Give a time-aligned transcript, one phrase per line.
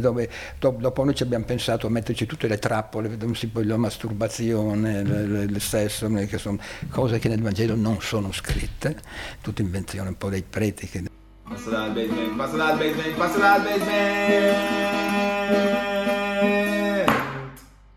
[0.00, 0.28] dove
[0.58, 6.36] dopo noi ci abbiamo pensato a metterci tutte le trappole, la masturbazione, il sesso, che
[6.36, 6.58] sono
[6.90, 8.96] cose che nel Vangelo non sono scritte,
[9.40, 11.04] tutte invenzioni un po' dei preti che...
[11.48, 15.14] Passa dal basement, passa dal basement, passa dal basement!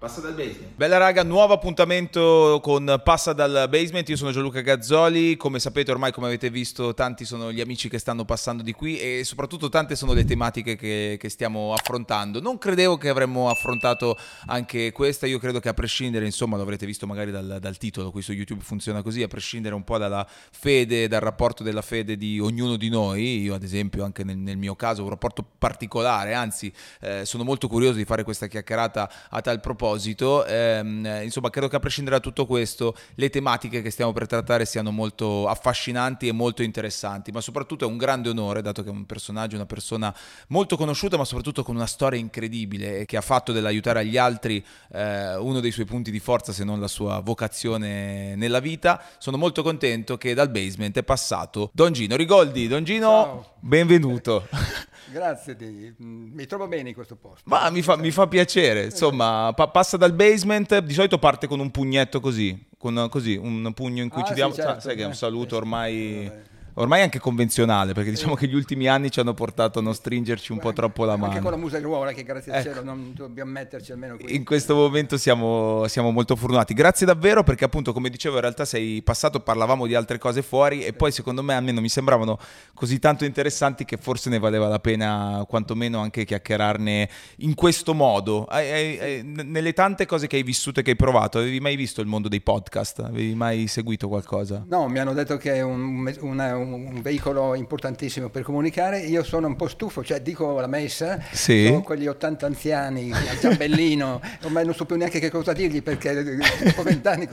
[0.08, 0.76] Passa dal basement.
[0.76, 4.08] Bella raga, nuovo appuntamento con Passa dal basement.
[4.08, 5.36] Io sono Gianluca Gazzoli.
[5.36, 8.98] Come sapete, ormai, come avete visto, tanti sono gli amici che stanno passando di qui
[8.98, 12.40] e soprattutto tante sono le tematiche che, che stiamo affrontando.
[12.40, 15.28] Non credevo che avremmo affrontato anche questa.
[15.28, 18.32] Io credo che a prescindere, insomma, lo avrete visto magari dal, dal titolo, qui su
[18.32, 22.78] YouTube funziona così, a prescindere un po' dalla fede, dal rapporto della fede di ognuno
[22.78, 23.42] di noi.
[23.42, 26.34] Io, ad esempio, anche nel, nel mio caso, ho un rapporto particolare.
[26.34, 31.50] Anzi, eh, sono molto curioso di fare questa chiacchierata a tal proposito proposito, ehm, insomma,
[31.50, 35.48] credo che a prescindere da tutto questo, le tematiche che stiamo per trattare siano molto
[35.48, 39.56] affascinanti e molto interessanti, ma soprattutto è un grande onore, dato che è un personaggio,
[39.56, 40.14] una persona
[40.50, 44.64] molto conosciuta, ma soprattutto con una storia incredibile e che ha fatto dell'aiutare agli altri
[44.94, 49.02] eh, uno dei suoi punti di forza, se non la sua vocazione nella vita.
[49.18, 52.68] Sono molto contento che dal basement è passato Don Gino Rigoldi.
[52.68, 53.52] Don Gino, Ciao.
[53.60, 54.48] benvenuto.
[55.10, 57.44] Grazie, di, mi trovo bene in questo posto.
[57.46, 61.60] Ma mi fa, mi fa piacere, insomma, pa- passa dal basement, di solito parte con
[61.60, 64.96] un pugnetto così, con così, un pugno in cui ah, ci diamo, sì, certo, sai
[64.96, 66.30] che è un saluto ormai
[66.78, 70.52] ormai anche convenzionale, perché diciamo che gli ultimi anni ci hanno portato a non stringerci
[70.52, 71.32] un po' troppo la mano.
[71.32, 72.70] Anche con la museruola, che grazie ecco.
[72.70, 74.36] al cielo non dobbiamo metterci almeno qui.
[74.36, 76.74] In questo momento siamo, siamo, molto fortunati.
[76.74, 80.84] Grazie davvero, perché appunto, come dicevo, in realtà sei passato, parlavamo di altre cose fuori,
[80.84, 82.38] e poi secondo me almeno mi sembravano
[82.74, 88.48] così tanto interessanti che forse ne valeva la pena quantomeno anche chiacchierarne in questo modo.
[88.52, 92.28] Nelle tante cose che hai vissuto e che hai provato, avevi mai visto il mondo
[92.28, 93.00] dei podcast?
[93.00, 94.64] Avevi mai seguito qualcosa?
[94.68, 99.00] No, mi hanno detto che è un, una, un un, veicolo importantissimo per comunicare.
[99.00, 101.66] Io sono un po' stufo, cioè dico la messa, sì.
[101.68, 106.24] sono quegli 80 anziani a Giambellino, ormai non so più neanche che cosa dirgli perché
[106.64, 107.28] dopo vent'anni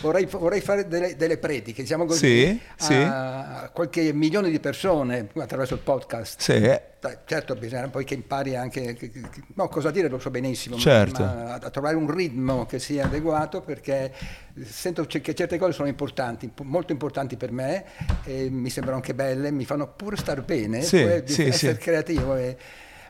[0.00, 2.94] vorrei, vorrei, fare delle, delle prediche, diciamo così, sì, sì.
[2.94, 6.40] a qualche milione di persone attraverso il podcast.
[6.40, 9.22] Sì certo bisogna poi che impari anche che, che,
[9.54, 11.22] no, cosa dire lo so benissimo certo.
[11.22, 14.12] ma, ma a trovare un ritmo che sia adeguato perché
[14.64, 17.84] sento che certe cose sono importanti molto importanti per me
[18.50, 21.78] mi sembrano anche belle mi fanno pure star bene sì, sì, essere sì.
[21.78, 22.56] creativo e,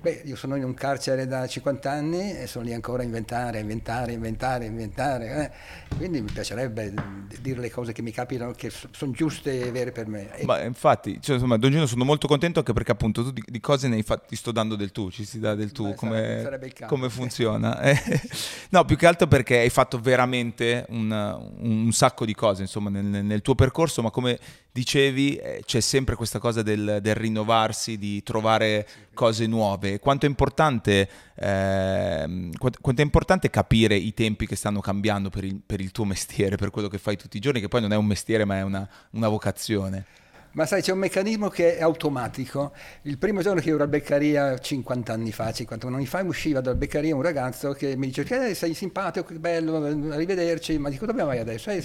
[0.01, 3.59] Beh, io sono in un carcere da 50 anni e sono lì ancora a inventare,
[3.59, 5.53] inventare, inventare, inventare.
[5.91, 5.97] Eh.
[5.97, 6.95] Quindi mi piacerebbe
[7.41, 10.31] dire le cose che mi capitano, che sono giuste e vere per me.
[10.45, 13.61] Ma infatti, cioè, insomma, Don Gino, sono molto contento anche perché appunto tu di, di
[13.61, 15.95] cose ne hai fatti, ti sto dando del tu, ci si dà del tu, Beh,
[15.95, 17.81] come, sarebbe come funziona.
[17.81, 17.99] Eh.
[18.71, 21.11] no, più che altro perché hai fatto veramente un,
[21.59, 24.39] un sacco di cose, insomma, nel, nel tuo percorso, ma come
[24.79, 29.99] dicevi eh, c'è sempre questa cosa del, del rinnovarsi, di trovare cose nuove.
[29.99, 35.61] Quanto è, importante, eh, quanto è importante capire i tempi che stanno cambiando per il,
[35.65, 37.97] per il, tuo mestiere, per quello che fai tutti i giorni, che poi non è
[37.97, 40.05] un mestiere ma è una, una vocazione.
[40.59, 42.73] Ma sai, c'è un meccanismo che è automatico.
[43.03, 46.75] Il primo giorno che ero a Beccaria, 50 anni fa, 51 anni fa, usciva dalla
[46.75, 49.77] Beccaria un ragazzo che mi dice che eh, sei simpatico, che bello,
[50.11, 51.71] arrivederci, ma dico dove vai adesso?
[51.71, 51.81] Eh,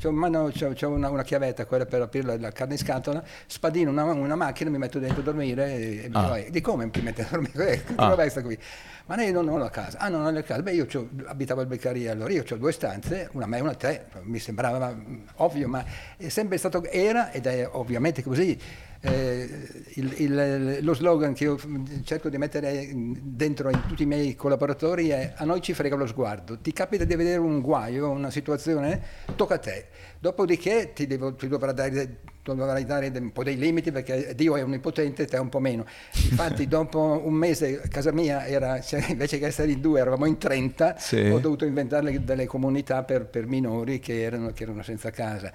[0.00, 3.90] c'ho, mano, c'ho, c'ho una, una, chiavetta, quella per aprire la, carne in scatola, spadino
[3.90, 6.34] una, una, macchina, mi metto dentro a dormire e, e ah.
[6.34, 7.82] mi dico, di come mi mette a dormire?
[7.94, 8.42] Eh, ah.
[8.42, 8.58] Qui
[9.06, 9.98] ma lei non, ho la casa.
[9.98, 10.62] Ah, non ho la casa.
[10.62, 10.86] Beh, io
[11.26, 14.96] abitavo al Beccaria, allora io ho due stanze, una me e una te, mi sembrava
[15.36, 15.84] ovvio, ma
[16.16, 18.58] è sempre stato, era ed è ovviamente così.
[19.00, 21.58] Eh, il, il, lo slogan che io
[22.04, 26.06] cerco di mettere dentro in tutti i miei collaboratori è a noi ci frega lo
[26.06, 29.02] sguardo, ti capita di vedere un guaio, una situazione,
[29.36, 29.88] tocca a te,
[30.18, 32.20] dopodiché ti, devo, ti dovrà dare
[32.52, 35.86] dovrai dare un po' dei limiti perché Dio è onnipotente, te un po' meno.
[36.30, 40.36] Infatti dopo un mese casa mia era, cioè, invece che essere in due eravamo in
[40.36, 41.20] 30, sì.
[41.30, 45.50] ho dovuto inventare delle comunità per, per minori che erano, che erano senza casa.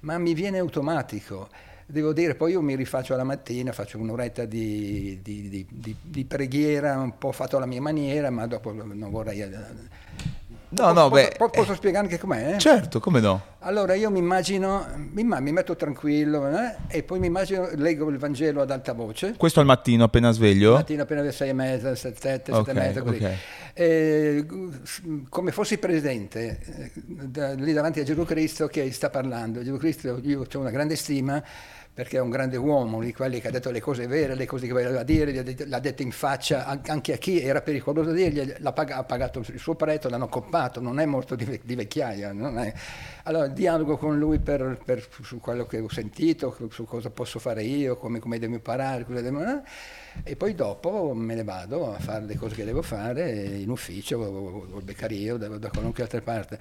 [0.00, 1.48] Ma mi viene automatico
[1.86, 6.98] devo dire, poi io mi rifaccio la mattina, faccio un'oretta di, di, di, di, preghiera,
[6.98, 9.42] un po' fatto alla mia maniera, ma dopo non vorrei
[10.76, 12.54] No, no, posso, beh, posso eh, spiegare anche com'è?
[12.54, 12.58] Eh?
[12.58, 13.42] Certo, come no?
[13.60, 18.18] Allora io mi immagino, mi, mi metto tranquillo eh, e poi mi immagino, leggo il
[18.18, 19.34] Vangelo ad alta voce.
[19.38, 20.72] Questo al mattino appena sveglio?
[20.72, 23.16] Al mattino appena alle sei e mezza, sette, sette, okay, sette e mezza, così.
[23.16, 23.36] Okay.
[23.72, 24.46] E,
[25.28, 29.62] come fossi presente eh, da, lì davanti a Gesù Cristo che sta parlando.
[29.62, 31.42] Gesù Cristo, io ho una grande stima
[31.94, 34.66] perché è un grande uomo, di quelli che ha detto le cose vere, le cose
[34.66, 39.04] che voleva dire, l'ha detto in faccia anche a chi era pericoloso dirgli, pag- ha
[39.04, 42.34] pagato il suo prezzo, l'hanno coppato, non è morto di, di vecchiaia.
[43.22, 47.62] Allora dialogo con lui per, per, su quello che ho sentito, su cosa posso fare
[47.62, 49.60] io, come, come devo imparare, devo, eh?
[50.24, 54.18] e poi dopo me ne vado a fare le cose che devo fare in ufficio
[54.18, 56.58] o, o il beccario da, da qualunque altra parte.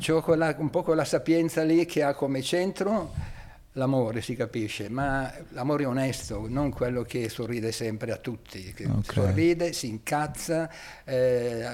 [0.00, 3.34] C'ho quella, un po' quella sapienza lì che ha come centro
[3.76, 9.02] l'amore, si capisce, ma l'amore onesto, non quello che sorride sempre a tutti, che okay.
[9.02, 10.68] sorride, si incazza,
[11.04, 11.66] eh,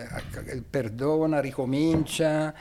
[0.69, 2.55] perdona, ricomincia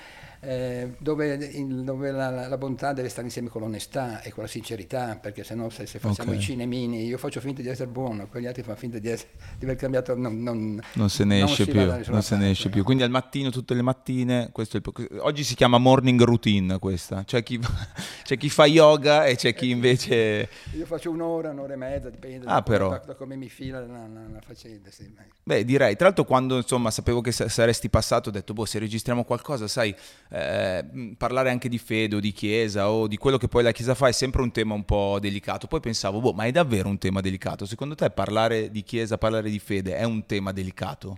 [0.43, 4.49] eh, dove, in, dove la, la, bontà deve stare insieme con l'onestà e con la
[4.49, 6.41] sincerità, perché sennò se, se facciamo okay.
[6.41, 9.29] i cinemini, io faccio finta di essere buono, quegli altri fanno finta di, essere,
[9.59, 12.83] di aver cambiato, non, non, non se ne esce, più, non se ne esce più.
[12.83, 17.59] Quindi al mattino, tutte le mattine, il, oggi si chiama morning routine questa, c'è chi,
[18.23, 20.49] c'è chi fa yoga e c'è chi invece...
[20.73, 22.89] Io faccio un'ora, un'ora e mezza, dipende ah, da, però.
[22.89, 24.89] da, da, come mi fila la, la, la faccenda.
[24.89, 25.07] Sì.
[25.43, 29.23] Beh, direi, tra l'altro quando insomma sapevo che saresti passato ho detto, boh, se registriamo
[29.23, 29.95] qualcosa, sai
[30.33, 33.95] eh, parlare anche di fede o di chiesa o di quello che poi la chiesa
[33.95, 35.67] fa è sempre un tema un po' delicato.
[35.67, 37.65] Poi pensavo, boh, ma è davvero un tema delicato?
[37.65, 41.17] Secondo te parlare di chiesa, parlare di fede è un tema delicato?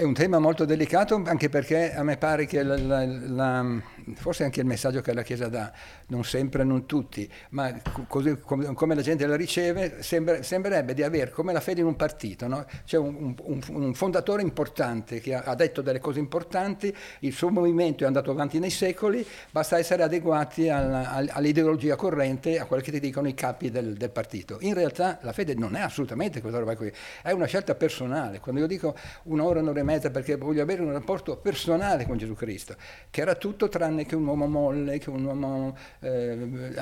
[0.00, 3.82] È un tema molto delicato anche perché a me pare che la, la, la,
[4.14, 5.70] forse anche il messaggio che la Chiesa dà,
[6.06, 11.30] non sempre, non tutti, ma così come, la gente la riceve, sembra, sembrerebbe di avere
[11.32, 12.46] come la fede in un partito.
[12.46, 12.64] No?
[12.86, 17.50] C'è un, un, un, fondatore importante che ha, ha, detto delle cose importanti, il suo
[17.50, 22.90] movimento è andato avanti nei secoli, basta essere adeguati alla, all'ideologia corrente, a quello che
[22.90, 24.56] ti dicono i capi del, del partito.
[24.60, 28.40] In realtà la fede non è assolutamente quella roba qui, è una scelta personale.
[28.40, 32.34] Quando io dico un'ora, un'ora e mezza perché voglio avere un rapporto personale con Gesù
[32.34, 32.76] Cristo,
[33.10, 36.74] che era tutto tranne che un uomo molle, che un uomo, eh,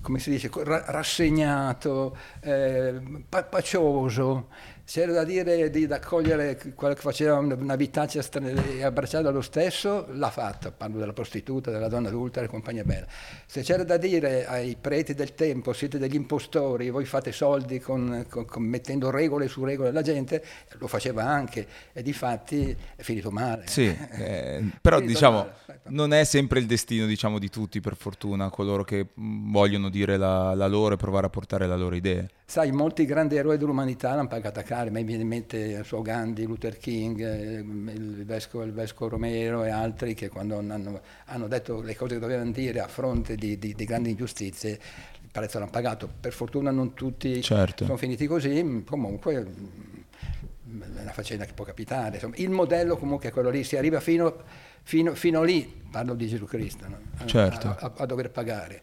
[0.00, 4.48] come si dice, rassegnato, eh, pacioso
[4.86, 10.30] c'era da dire di accogliere quello che faceva una vitaccia e abbracciarla lo stesso, l'ha
[10.30, 13.04] fatta, parlo della prostituta, della donna adulta, della compagnia bella.
[13.46, 18.26] Se c'era da dire ai preti del tempo, siete degli impostori, voi fate soldi con,
[18.30, 20.44] con, con, mettendo regole su regole alla gente,
[20.78, 23.64] lo faceva anche e di fatti è finito male.
[23.66, 25.80] Sì, eh, però diciamo male.
[25.88, 30.54] non è sempre il destino diciamo, di tutti per fortuna, coloro che vogliono dire la,
[30.54, 32.24] la loro e provare a portare la loro idea.
[32.48, 36.78] Sai, molti grandi eroi dell'umanità l'hanno pagata cara, mi viene in mente so, Gandhi, Luther
[36.78, 41.96] King, eh, il vescovo, il vescovo Romero e altri che quando hanno, hanno, detto le
[41.96, 46.08] cose che dovevano dire a fronte di, di, di grandi ingiustizie, il prezzo l'hanno pagato.
[46.20, 47.84] Per fortuna non tutti certo.
[47.84, 52.14] sono finiti così, comunque mm, è una faccenda che può capitare.
[52.14, 54.44] Insomma, il modello comunque è quello lì, si arriva fino,
[54.86, 56.98] fino, fino lì parlo di Gesù Cristo, no?
[57.16, 57.68] a, certo.
[57.68, 58.82] a, a, a, dover pagare.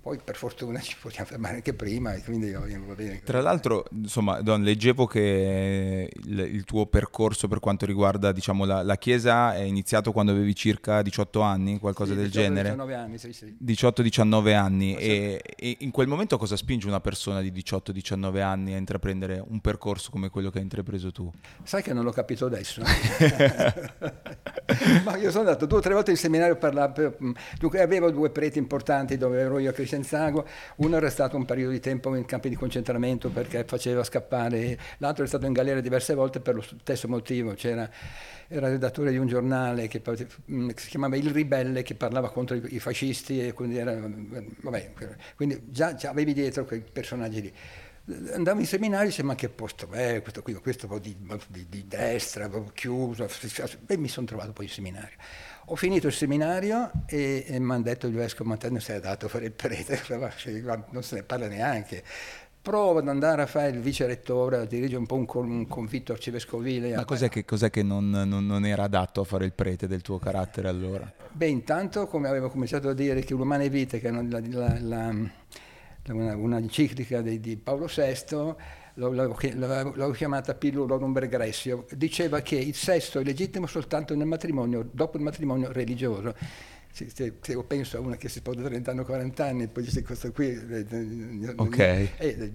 [0.00, 3.20] Poi per fortuna ci possiamo fermare anche prima quindi va bene.
[3.22, 8.82] Tra l'altro, insomma, Don, leggevo che il, il, tuo percorso per quanto riguarda diciamo, la,
[8.82, 12.68] la, Chiesa è iniziato quando avevi circa 18 anni, qualcosa sì, del 18, genere.
[12.70, 13.56] 19 anni, sì, sì.
[13.62, 14.96] 18-19 anni.
[14.96, 19.60] E, e, in quel momento cosa spinge una persona di 18-19 anni a intraprendere un
[19.60, 21.30] percorso come quello che hai intrapreso tu?
[21.62, 22.82] Sai che non l'ho capito adesso.
[25.04, 28.10] Ma io sono andato due o tre volte in seminario per per, mm, dunque avevo
[28.10, 30.46] due preti importanti dove ero io a Crescenzago,
[30.76, 35.24] uno era stato un periodo di tempo in campi di concentramento perché faceva scappare, l'altro
[35.24, 37.90] è stato in galera diverse volte per lo stesso motivo, c'era
[38.48, 40.02] era redattore di un giornale che,
[40.50, 43.98] mm, che, si chiamava Il Ribelle che parlava contro i, fascisti e quindi, era,
[44.60, 44.92] vabbè,
[45.34, 47.52] quindi già, già avevi dietro quei personaggi lì
[48.32, 51.16] andavo in seminario e dicevo ma che posto è questo qui, questo di,
[51.48, 53.26] di, di destra, chiuso,
[53.86, 55.16] e mi sono trovato poi in seminario.
[55.68, 59.28] Ho finito il seminario e, e mi hanno detto il vescovo si è dato a
[59.30, 60.02] fare il prete,
[60.90, 62.02] non se ne parla neanche.
[62.60, 66.12] Prova ad andare a fare il vice rettore, a dirigere un po' un, un convitto
[66.12, 66.94] arcivescovile.
[66.94, 70.00] Ma cos'è che, cos'è che non, non, non, era adatto a fare il prete del
[70.00, 71.10] tuo carattere allora?
[71.30, 75.14] Beh, intanto, come avevo cominciato a dire, che l'umane vite, che la, la, la,
[76.12, 78.54] una, una enciclica di, di Paolo VI,
[78.94, 85.22] l'ho chiamata Pillulorum regressio, diceva che il sesso è legittimo soltanto nel matrimonio, dopo il
[85.22, 86.34] matrimonio religioso
[86.94, 89.66] se, se, se, io penso a una che si porta 30 anni o 40 anni,
[89.66, 92.08] poi dice questo qui eh, eh okay.
[92.18, 92.52] eh,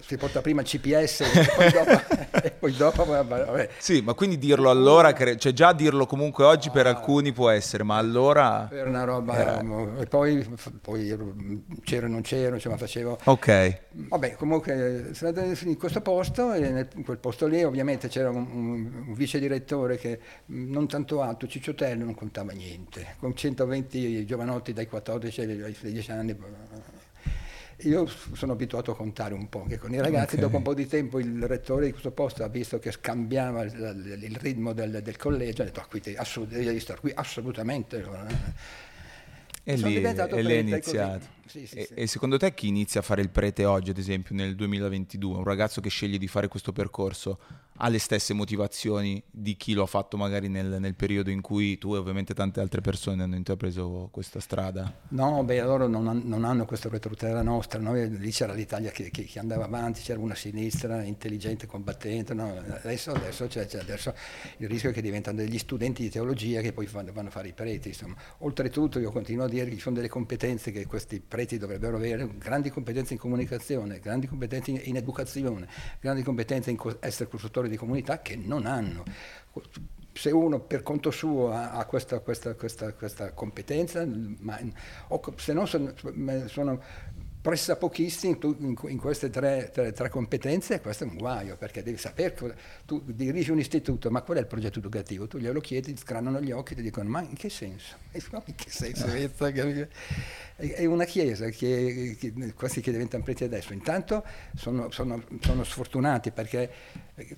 [0.00, 1.90] si porta prima il CPS e poi dopo,
[2.42, 3.68] e poi dopo vabbè.
[3.76, 6.88] Sì, ma quindi dirlo allora, cioè già dirlo comunque oggi per ah.
[6.88, 8.70] alcuni può essere, ma allora...
[8.72, 9.62] Era una roba, era...
[9.98, 10.42] e poi,
[10.80, 11.14] poi
[11.84, 13.18] c'ero e non c'ero, cioè, ma facevo...
[13.24, 13.80] Ok.
[13.90, 18.48] Vabbè, comunque sono andato in questo posto e in quel posto lì ovviamente c'era un,
[18.50, 23.80] un, un vice direttore che non tanto alto, Cicciotello, non contava niente, con 120
[24.24, 26.36] giovanotti dai 14 ai 16 anni
[27.88, 30.40] io sono abituato a contare un po', che con i ragazzi okay.
[30.40, 34.18] dopo un po' di tempo il rettore di questo posto ha visto che scambiava il,
[34.22, 38.04] il ritmo del, del, collegio, ha detto ah, qui assolut- devi stare qui assolutamente.
[39.64, 41.26] E lì, e lì è iniziato.
[41.46, 41.94] Sì, sì, e, sì.
[41.94, 45.44] e, secondo te chi inizia a fare il prete oggi, ad esempio, nel 2022, un
[45.44, 47.38] ragazzo che sceglie di fare questo percorso,
[47.76, 51.78] ha le stesse motivazioni di chi lo ha fatto magari nel, nel periodo in cui
[51.78, 54.92] tu e ovviamente tante altre persone hanno intrapreso questa strada?
[55.08, 59.24] No, beh, loro non, non hanno questa retrotera nostra, noi, lì c'era l'Italia che, che,
[59.24, 62.56] che, andava avanti, c'era una sinistra intelligente, combattente, no?
[62.56, 64.14] adesso, adesso, c'è, c'è adesso,
[64.58, 67.48] il rischio è che diventano degli studenti di teologia che poi vanno, vanno a fare
[67.48, 67.88] i preti.
[67.88, 68.14] Insomma.
[68.38, 72.28] Oltretutto io continuo a dire che ci sono delle competenze che questi preti dovrebbero avere,
[72.36, 75.66] grandi competenze in comunicazione, grandi competenze in, in educazione,
[75.98, 79.02] grandi competenze in co- essere costruttori di comunità che non hanno.
[80.12, 84.06] Se uno per conto suo ha, ha questa, questa, questa, questa, competenza,
[84.40, 84.60] ma,
[85.08, 85.94] o, se no sono,
[86.48, 86.82] sono
[87.42, 91.96] pressa pochissimi in, in, queste tre, tre, tre, competenze, questo è un guaio, perché devi
[91.96, 95.26] sapere, tu dirigi un istituto, ma qual è il progetto educativo?
[95.26, 97.96] Tu glielo chiedi, scranano gli occhi e ti dicono, ma in che senso?
[98.12, 99.06] in che senso?
[100.62, 100.74] Eh.
[100.74, 106.30] è una chiesa che, che questi che diventano preti adesso, intanto sono, sono, sono, sfortunati
[106.30, 106.70] perché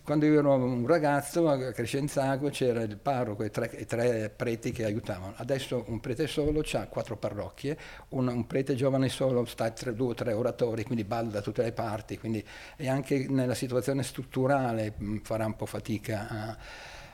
[0.02, 4.72] quando io ero un ragazzo a Crescenzago c'era il parroco e tre, e tre preti
[4.72, 7.78] che aiutavano, adesso un prete solo ha quattro parrocchie,
[8.10, 11.62] un, un prete giovane solo sta tra due o tre oratori, quindi balla da tutte
[11.62, 12.44] le parti, quindi,
[12.76, 16.58] e anche nella situazione strutturale mh, farà un po' fatica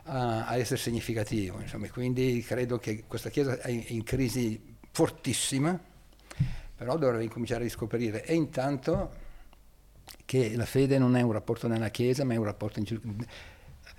[0.04, 5.78] a, a essere significativo, insomma, quindi credo che questa chiesa è in crisi fortissima
[6.80, 9.12] però dovrei cominciare a riscoprire e intanto
[10.25, 13.02] che la fede non è un rapporto nella Chiesa, ma è un rapporto in, Gesù,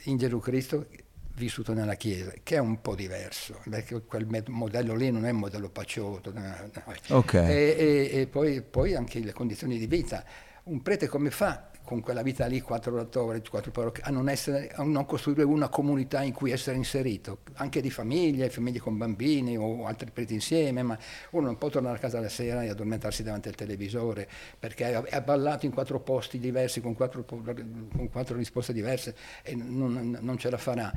[0.06, 0.88] in Gesù Cristo
[1.36, 5.38] vissuto nella Chiesa, che è un po' diverso, perché quel modello lì non è un
[5.38, 6.34] modello pacioso.
[7.10, 7.52] Okay.
[7.52, 10.26] E, e, e poi, poi anche le condizioni di vita.
[10.64, 15.06] Un prete come fa con quella vita lì, quattro oratori, quattro parrocchie, a a non
[15.06, 20.12] costruire una comunità in cui essere inserito, anche di famiglie, famiglie con bambini o altri
[20.12, 20.98] preti insieme, ma
[21.32, 25.22] uno non può tornare a casa la sera e addormentarsi davanti al televisore perché è
[25.22, 30.50] ballato in quattro posti diversi, con quattro, con quattro risposte diverse e non, non, ce
[30.50, 30.94] la farà.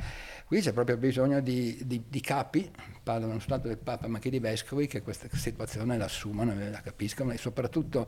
[0.46, 2.70] Qui c'è proprio bisogno di, di, di capi,
[3.02, 6.70] parlano non soltanto del Papa ma anche di vescovi, che questa situazione la assumano e
[6.70, 8.06] la capiscano e soprattutto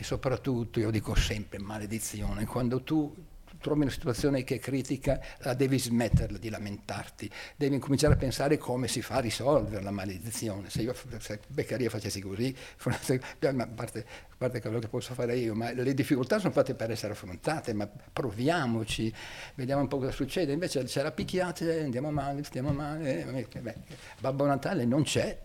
[0.00, 3.14] e soprattutto, io dico sempre, maledizione, quando tu
[3.60, 8.56] trovi una situazione che è critica, la devi smetterla di lamentarti, devi cominciare a pensare
[8.56, 10.70] come si fa a risolvere la maledizione.
[10.70, 14.06] Se io se Beccaria facessi così, a parte,
[14.38, 17.86] parte quello che posso fare io, ma le difficoltà sono fatte per essere affrontate, ma
[17.86, 19.12] proviamoci,
[19.56, 20.54] vediamo un po' cosa succede.
[20.54, 23.74] Invece c'è la picchiata, andiamo male, stiamo male, beh,
[24.18, 25.38] Babbo Natale non c'è.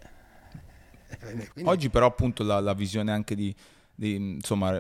[1.52, 1.70] Quindi...
[1.70, 3.54] Oggi però appunto la, la visione anche di,
[3.98, 4.80] insomma,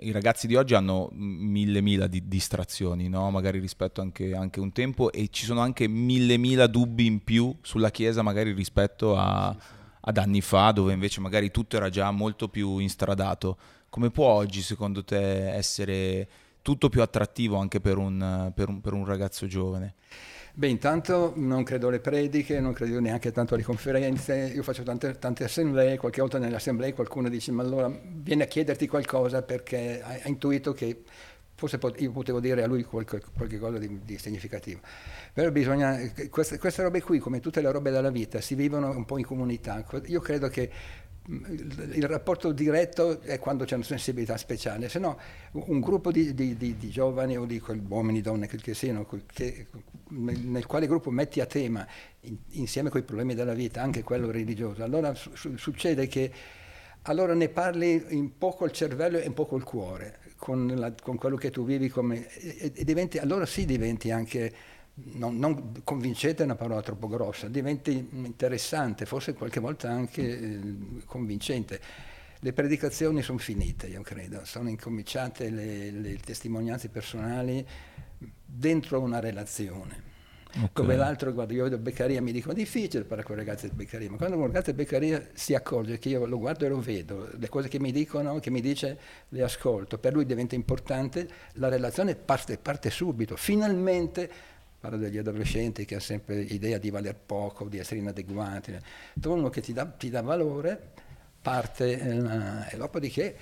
[0.00, 3.30] i ragazzi di oggi hanno mille mila di distrazioni, no?
[3.30, 7.54] magari rispetto anche, anche un tempo, e ci sono anche mille mila dubbi in più
[7.62, 9.56] sulla Chiesa, magari rispetto a,
[10.00, 13.56] ad anni fa, dove invece magari tutto era già molto più instradato.
[13.88, 16.28] Come può oggi, secondo te, essere
[16.66, 19.94] tutto più attrattivo anche per un, per un, per un ragazzo giovane?
[20.52, 25.16] Beh, intanto non credo alle prediche, non credo neanche tanto alle conferenze, io faccio tante,
[25.16, 30.02] tante assemblee, qualche volta nelle assemblee qualcuno dice ma allora viene a chiederti qualcosa perché
[30.02, 31.04] ha, ha intuito che
[31.54, 34.80] forse pot- io potevo dire a lui qualche, qualche cosa di, di, significativo.
[35.32, 39.04] Però bisogna, queste, queste robe qui, come tutte le robe della vita, si vivono un
[39.04, 39.84] po' in comunità.
[40.06, 40.70] Io credo che
[41.28, 45.18] il rapporto diretto è quando c'è una sensibilità speciale, se no
[45.52, 49.66] un gruppo di, di, di, di giovani o di uomini, donne che, che siano, che,
[50.10, 51.86] nel quale gruppo metti a tema
[52.20, 56.32] in, insieme con i problemi della vita anche quello religioso, allora su, succede che
[57.02, 61.16] allora ne parli un po' col cervello e un po' col cuore, con, la, con
[61.16, 64.52] quello che tu vivi come, e, e diventi, allora sì diventi anche
[64.96, 70.60] non, non, convincente è una parola troppo grossa, diventi interessante, forse qualche volta anche eh,
[71.04, 71.80] convincente.
[72.40, 77.66] Le predicazioni sono finite, io credo, sono incominciate le, le testimonianze personali
[78.44, 80.14] dentro una relazione.
[80.48, 80.68] Okay.
[80.72, 84.10] Come l'altro, guarda, io vedo Beccaria, mi dicono difficile parlare con i ragazzi di Beccaria,
[84.10, 87.28] ma quando un ragazzo di Beccaria si accorge che io lo guardo e lo vedo,
[87.36, 88.98] le cose che mi dicono, che mi dice,
[89.28, 94.30] le ascolto, per lui diventa importante, la relazione parte, parte subito, finalmente
[94.86, 98.78] parlo degli adolescenti che hanno sempre l'idea di valer poco, di essere inadeguati.
[99.20, 100.92] Trovo uno che ti dà, ti dà valore,
[101.42, 103.36] parte, eh, e dopodiché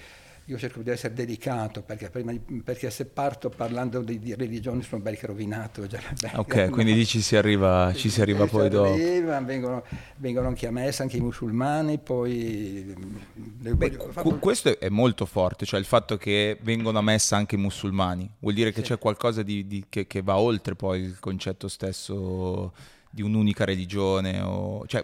[0.46, 5.00] io cerco di essere delicato perché, prima, perché se parto parlando di, di, religione sono
[5.00, 5.86] belli che rovinato.
[5.86, 6.00] Già,
[6.34, 6.70] ok, no.
[6.70, 8.92] quindi lì ci si arriva, ci si arriva poi dopo.
[8.92, 9.82] Arriva, vengono,
[10.16, 12.94] vengono, anche a messa, anche i musulmani, poi...
[13.34, 13.96] Beh,
[14.38, 18.52] questo è molto forte, cioè il fatto che vengono a messa anche i musulmani, vuol
[18.52, 18.88] dire che sì.
[18.88, 22.74] c'è qualcosa di, di, che, che, va oltre poi il concetto stesso
[23.08, 25.02] di un'unica religione, o, cioè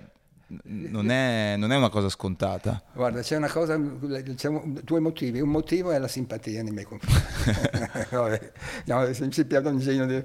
[0.64, 2.83] non è, non è, una cosa scontata.
[2.92, 3.80] Guarda, c'è una cosa,
[4.35, 4.50] c'è
[4.83, 5.40] due motivi.
[5.40, 7.19] Un motivo è la simpatia nei miei confronti.
[8.87, 10.25] no, si piace ingegno.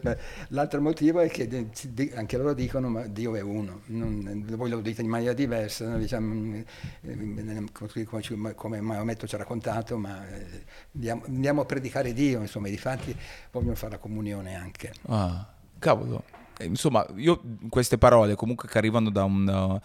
[0.49, 1.69] L'altro motivo è che
[2.15, 3.81] anche loro dicono ma Dio è uno.
[3.87, 5.99] Non, voi lo dite in maniera diversa, no?
[5.99, 6.63] diciamo,
[8.55, 13.15] come Maometto ci ha raccontato, ma eh, andiamo, a predicare Dio, insomma, i fatti
[13.51, 14.91] vogliono fare la comunione anche.
[15.07, 16.23] Ah, cavolo.
[16.61, 19.79] Insomma, io queste parole comunque che arrivano da un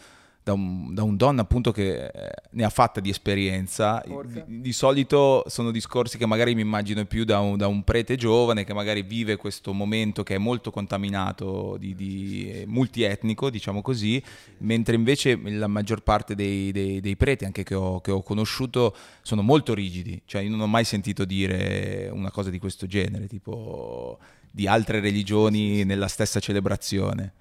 [0.51, 4.03] da un, da un donna appunto che eh, ne ha fatta di esperienza.
[4.05, 8.17] Di, di, solito sono discorsi che magari mi immagino più da un, da un, prete
[8.17, 14.23] giovane che magari vive questo momento che è molto contaminato, di, di multietnico, diciamo così,
[14.59, 18.95] mentre invece la maggior parte dei, dei, dei preti, anche che ho, che ho, conosciuto,
[19.23, 20.23] sono molto rigidi.
[20.25, 24.19] Cioè io non ho mai sentito dire una cosa di questo genere, tipo
[24.51, 27.35] di altre religioni nella stessa celebrazione.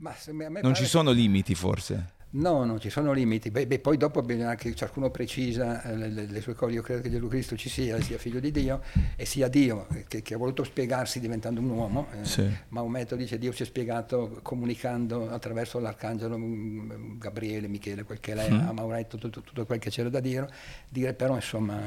[0.00, 0.14] Ma
[0.62, 2.18] non ci sono limiti forse?
[2.32, 3.50] No, non ci sono limiti.
[3.50, 6.74] Beh, beh, poi dopo bisogna anche ciascuno precisa eh, le, le, sue cose.
[6.74, 8.82] Io credo che Gesù Cristo ci sia, sia figlio di Dio
[9.16, 12.06] e sia Dio che, che ha voluto spiegarsi diventando un uomo.
[12.12, 12.48] Eh, sì.
[12.68, 18.50] Maometto dice Dio si è spiegato comunicando attraverso l'arcangelo mm, Gabriele, Michele, quel che lei
[18.50, 18.68] mm.
[18.68, 20.48] ha Maometto, tutto, tutto, quel che c'era da dire.
[20.88, 21.78] dire però insomma...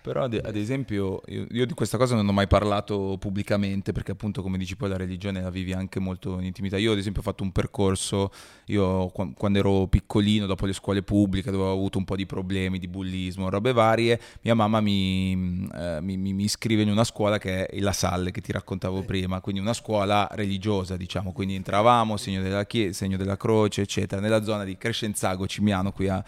[0.00, 4.12] Però ad, ad esempio io, io, di questa cosa non ho mai parlato pubblicamente perché
[4.12, 6.78] appunto come dici poi la religione la vivi anche molto in intimità.
[6.78, 8.30] Io ad esempio ho fatto un percorso,
[8.66, 12.78] io quando ero piccolino, dopo le scuole pubbliche, dove ho avuto un po' di problemi
[12.78, 17.66] di bullismo, robe varie, mia mamma mi, eh, mi, mi, iscrive in una scuola che
[17.66, 22.40] è La Salle, che ti raccontavo prima, quindi una scuola religiosa, diciamo, quindi entravamo, segno
[22.40, 26.24] della, chiesa, segno della croce, eccetera, nella zona di Crescenzago, Cimiano, qui a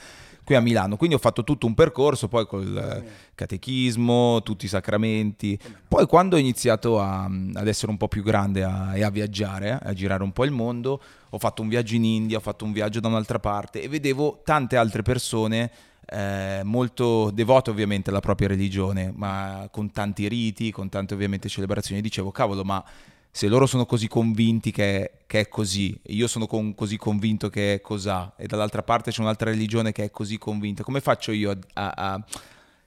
[0.51, 0.97] qui a Milano.
[0.97, 3.05] Quindi ho fatto tutto un percorso, poi col
[3.37, 5.57] catechismo, tutti i sacramenti.
[5.87, 9.79] Poi quando ho iniziato a, ad essere un po' più grande a, e a viaggiare,
[9.81, 12.73] a girare un po' il mondo, ho fatto un viaggio in India, ho fatto un
[12.73, 15.71] viaggio da un'altra parte e vedevo tante altre persone
[16.05, 22.01] eh, molto devote ovviamente alla propria religione, ma con tanti riti, con tante ovviamente celebrazioni.
[22.01, 22.85] Dicevo, cavolo, ma
[23.33, 27.75] se loro sono così convinti che, che è così, io sono con, così convinto che
[27.75, 31.51] è cosà, e dall'altra parte c'è un'altra religione che è così convinta, come faccio io
[31.51, 32.25] a, a, a,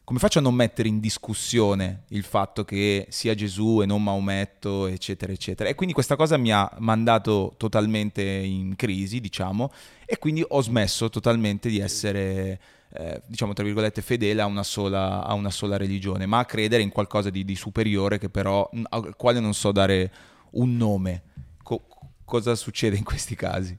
[0.03, 4.87] come faccio a non mettere in discussione il fatto che sia Gesù e non Maometto,
[4.87, 5.69] eccetera, eccetera?
[5.69, 9.71] E quindi questa cosa mi ha mandato totalmente in crisi, diciamo,
[10.05, 12.59] e quindi ho smesso totalmente di essere...
[12.95, 16.83] Eh, diciamo tra virgolette fedele a una, sola, a una sola religione, ma a credere
[16.83, 20.11] in qualcosa di, di superiore che però al quale non so dare
[20.53, 21.23] un nome.
[21.61, 21.85] Co-
[22.25, 23.77] cosa succede in questi casi?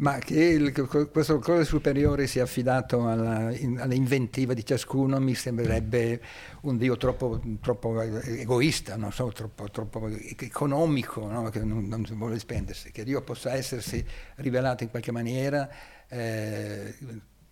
[0.00, 0.72] Ma che il,
[1.12, 6.22] questo cosa superiore sia affidato alla, in, all'inventiva di ciascuno mi sembrerebbe
[6.62, 11.50] un Dio troppo, troppo egoista, non so, troppo, troppo economico, no?
[11.50, 12.90] che non, non vuole spendersi.
[12.92, 14.02] Che Dio possa essersi
[14.36, 15.68] rivelato in qualche maniera,
[16.08, 16.94] eh,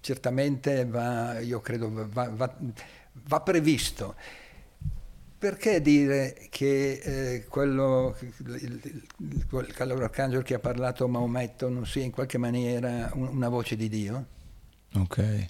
[0.00, 2.56] certamente va, io credo, va, va,
[3.12, 4.14] va previsto.
[5.38, 8.80] Perché dire che eh, quello, il,
[9.18, 9.46] il,
[9.76, 14.26] l'arcangelo che ha parlato Maometto non sia in qualche maniera un, una voce di Dio?
[14.94, 15.46] Ok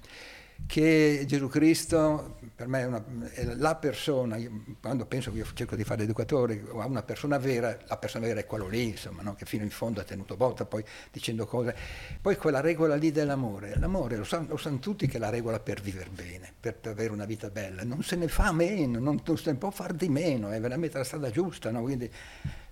[0.66, 4.36] che Gesù Cristo per me è, una, è la persona,
[4.80, 8.40] quando penso che io cerco di fare educatore, a una persona vera, la persona vera
[8.40, 9.36] è quello lì, insomma, no?
[9.36, 11.76] che fino in fondo ha tenuto botta, poi dicendo cose.
[12.20, 15.60] Poi quella regola lì dell'amore, l'amore lo sanno, lo sanno tutti che è la regola
[15.60, 19.22] per vivere bene, per, per, avere una vita bella, non se ne fa meno, non,
[19.24, 21.82] non se ne può far di meno, è veramente la strada giusta, no?
[21.82, 22.10] Quindi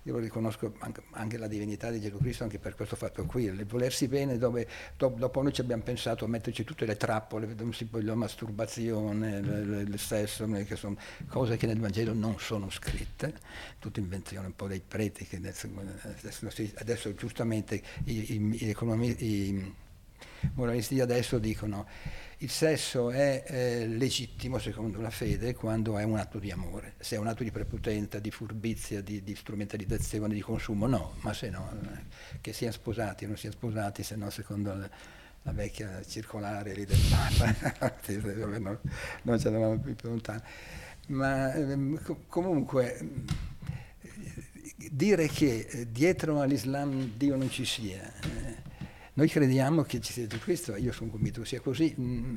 [0.07, 0.73] io riconosco
[1.11, 4.67] anche, la divinità di Gesù Cristo anche per questo fatto qui, il volersi bene dove
[4.97, 7.55] dopo, noi ci abbiamo pensato a metterci tutte le trappole,
[7.91, 10.97] la masturbazione, il sesso, che sono
[11.29, 13.35] cose che nel Vangelo non sono scritte,
[13.81, 15.69] tutte invenzioni un po' dei preti che adesso,
[16.77, 19.75] adesso, giustamente i, i, i, i
[20.55, 21.85] moralisti adesso dicono
[22.39, 27.17] il sesso è eh, legittimo secondo la fede quando è un atto di amore, se
[27.17, 31.49] è un atto di prepotenza, di furbizia, di, di strumentalizzazione, di consumo, no, ma se
[31.49, 34.91] no, eh, che siano sposati o non siano sposati, se no secondo la,
[35.43, 37.95] la vecchia circolare lì del Papa,
[38.59, 38.79] non,
[39.23, 40.43] non ce l'avevamo più lontano.
[41.09, 42.99] Ma eh, comunque
[44.91, 48.66] dire che eh, dietro all'Islam Dio non ci sia, eh,
[49.17, 52.37] noi crediamo che ci sia Gesù Cristo, io sono convinto sia così, mh, mm,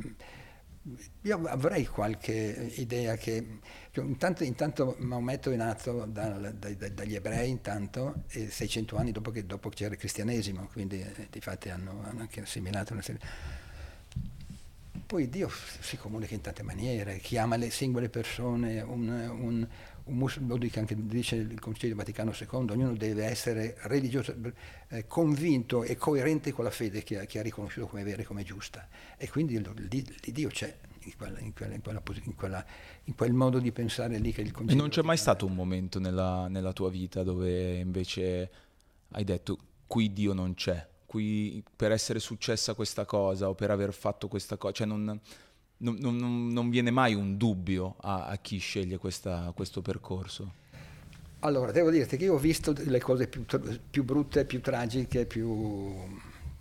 [1.23, 3.59] io avrei qualche idea che
[3.91, 9.29] cioè, intanto, intanto Maometto è nato dal, dai, dagli ebrei intanto, e 600 anni dopo
[9.29, 13.21] che, dopo c'era il cristianesimo, quindi eh, di fatti hanno, hanno, anche assimilato una serie.
[15.05, 19.67] Poi Dio si comunica in tante maniere, chiama le singole persone, un, un
[20.05, 24.33] lo dice anche dice il Concilio Vaticano II, ognuno deve essere religioso,
[24.89, 28.25] eh, convinto e coerente con la fede che ha, che ha riconosciuto come vera e
[28.25, 28.87] come giusta.
[29.17, 31.81] E quindi Dio c'è in, quella, in, quella, in,
[32.35, 32.65] quella,
[33.03, 35.55] in, quel modo di pensare lì che il Concilio E non c'è mai stato un
[35.55, 38.51] momento nella, nella tua vita dove invece
[39.11, 39.57] hai detto
[39.87, 44.57] qui Dio non c'è, qui per essere successa questa cosa o per aver fatto questa
[44.57, 45.19] cosa, cioè non
[45.79, 50.53] non, non, non, viene mai un dubbio a, a chi sceglie questa, questo percorso?
[51.39, 53.45] Allora, devo dirti che io ho visto le cose più,
[53.89, 55.95] più brutte, più tragiche, più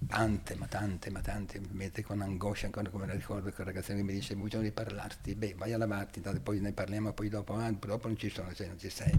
[0.07, 3.99] tante, ma tante, ma tante, mi mette con angoscia ancora come la ricordo quel ragazzino
[3.99, 7.55] che mi dice bisogno di parlarti, beh vai a lavarti, poi ne parliamo, poi dopo,
[7.55, 9.13] ah, dopo non ci sono, cioè non ci sei.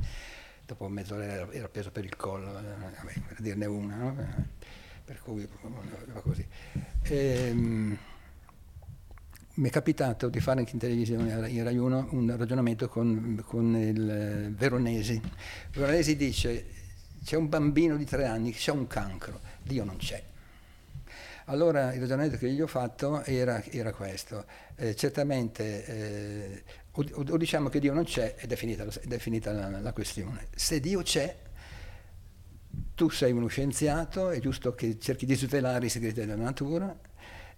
[0.66, 4.16] Dopo mezz'ora era preso per il collo, eh, vabbè, per dirne una, no?
[5.04, 5.48] per cui
[6.14, 6.48] va così.
[7.04, 7.98] Ehm,
[9.60, 13.76] mi è capitato di fare anche in televisione, in Rai 1, un ragionamento con, con
[13.76, 15.22] il Veronesi.
[15.74, 16.66] Veronesi dice,
[17.24, 20.24] c'è un bambino di tre anni che ha un cancro, Dio non c'è.
[21.46, 24.46] Allora il ragionamento che gli ho fatto era, era questo,
[24.76, 29.52] eh, certamente eh, o, o, diciamo che Dio non c'è ed è finita, è finita
[29.52, 30.48] la, la questione.
[30.56, 31.36] Se Dio c'è,
[32.96, 36.98] tu sei uno scienziato, è giusto che cerchi di svelare i segreti della natura,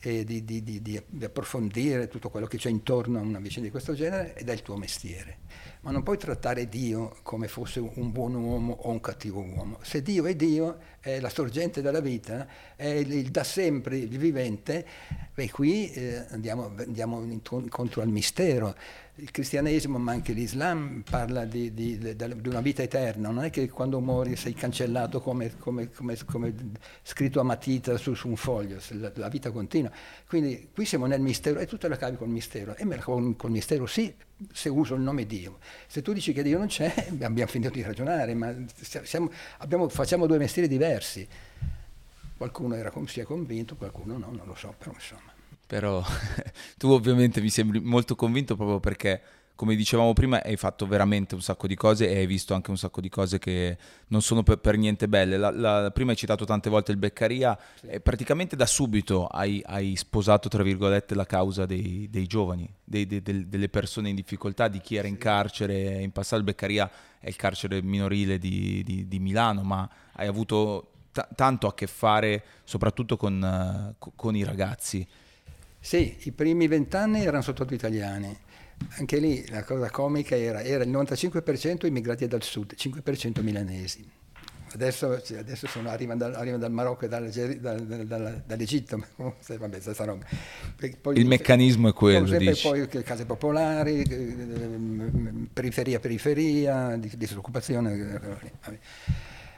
[0.03, 3.71] e di, di, di, di, approfondire tutto quello che c'è intorno a una vicenda di
[3.71, 5.37] questo genere ed è il tuo mestiere.
[5.81, 9.77] Ma non puoi trattare Dio come fosse un buon uomo o un cattivo uomo.
[9.83, 14.17] Se Dio è Dio, è la sorgente della vita, è il, il da sempre, il
[14.17, 14.85] vivente,
[15.35, 18.75] e qui eh, andiamo, andiamo incontro al mistero
[19.15, 23.29] il cristianesimo, ma anche l'Islam, parla di, di, di, una vita eterna.
[23.29, 26.53] Non è che quando muori sei cancellato come, come, come, come
[27.03, 29.91] scritto a matita su, su un foglio, la, la, vita continua.
[30.27, 32.75] Quindi qui siamo nel mistero e tutto la cavi col mistero.
[32.75, 34.13] E me la col, col mistero sì,
[34.51, 35.59] se uso il nome Dio.
[35.87, 40.25] Se tu dici che Dio non c'è, abbiamo finito di ragionare, ma siamo, abbiamo, facciamo
[40.25, 41.27] due mestieri diversi.
[42.37, 45.30] Qualcuno era, si è convinto, qualcuno no, non lo so, però insomma
[45.71, 46.03] però
[46.75, 49.21] tu ovviamente mi sembri molto convinto proprio perché
[49.55, 52.77] come dicevamo prima hai fatto veramente un sacco di cose e hai visto anche un
[52.77, 55.37] sacco di cose che non sono per, per niente belle.
[55.37, 57.87] La, la, prima hai citato tante volte il Beccaria sì.
[57.87, 63.05] e praticamente da subito hai, hai, sposato, tra virgolette, la causa dei, dei giovani, dei,
[63.05, 66.01] dei, delle persone in difficoltà, di chi era in carcere.
[66.01, 70.91] In passato il Beccaria è il carcere minorile di, di, di Milano, ma hai avuto
[71.13, 75.07] t- tanto a che fare soprattutto con, uh, con i ragazzi.
[75.83, 78.37] Sì, i primi vent'anni erano soprattutto italiani.
[78.97, 84.07] Anche lì la cosa comica era, era il 95% immigrati dal sud, 5% milanesi.
[84.73, 90.25] Adesso, cioè, adesso sono, arrivano, dal, arrivano, dal, Marocco e dal, dal, dall'Egitto, vabbè, roba.
[91.01, 92.69] Poi, il meccanismo è quello, sempre dici.
[92.69, 94.03] poi case popolari,
[95.51, 97.97] periferia, periferia, disoccupazione.
[97.97, 98.79] Vabbè.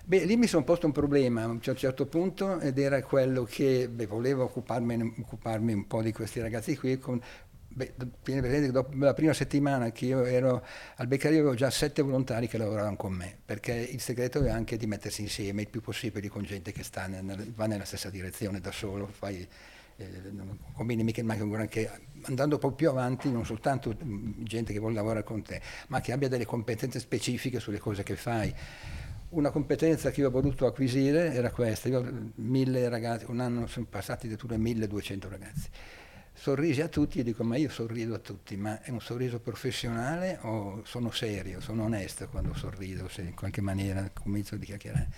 [0.06, 3.88] Beh, lì mi sono posto un problema a un certo punto ed era quello che
[3.88, 6.98] beh, volevo occuparmi, occuparmi, un po' di questi ragazzi qui.
[6.98, 7.22] Con,
[8.22, 10.66] tieni presente che dopo la prima settimana che io ero
[10.98, 14.76] al Beccaria avevo già sette volontari che lavoravano con me, perché il segreto è anche
[14.76, 18.72] di mettersi insieme il più possibile con gente che nel, va nella stessa direzione da
[18.72, 19.48] solo, fai,
[19.96, 21.90] eh, non combini mica manca un granché,
[22.24, 26.02] andando un po' più avanti non soltanto mm, gente che vuole lavorare con te, ma
[26.02, 28.54] che abbia delle competenze specifiche sulle cose che fai
[29.34, 33.86] una competenza che io ho voluto acquisire era questa, io mille ragazzi, un anno sono
[33.90, 35.70] passati addirittura 1200 ragazzi,
[36.34, 40.40] sorrisi a tutti e dico ma io sorrido a tutti, ma è un sorriso professionale
[40.42, 45.10] o sono serio, sono onesto quando sorrido, se in qualche maniera comincio a chiacchierare.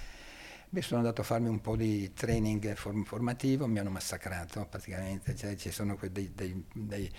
[0.69, 5.35] Beh, sono andato a farmi un po' di training form- formativo, mi hanno massacrato praticamente,
[5.35, 7.11] cioè, ci sono dei, dei, dei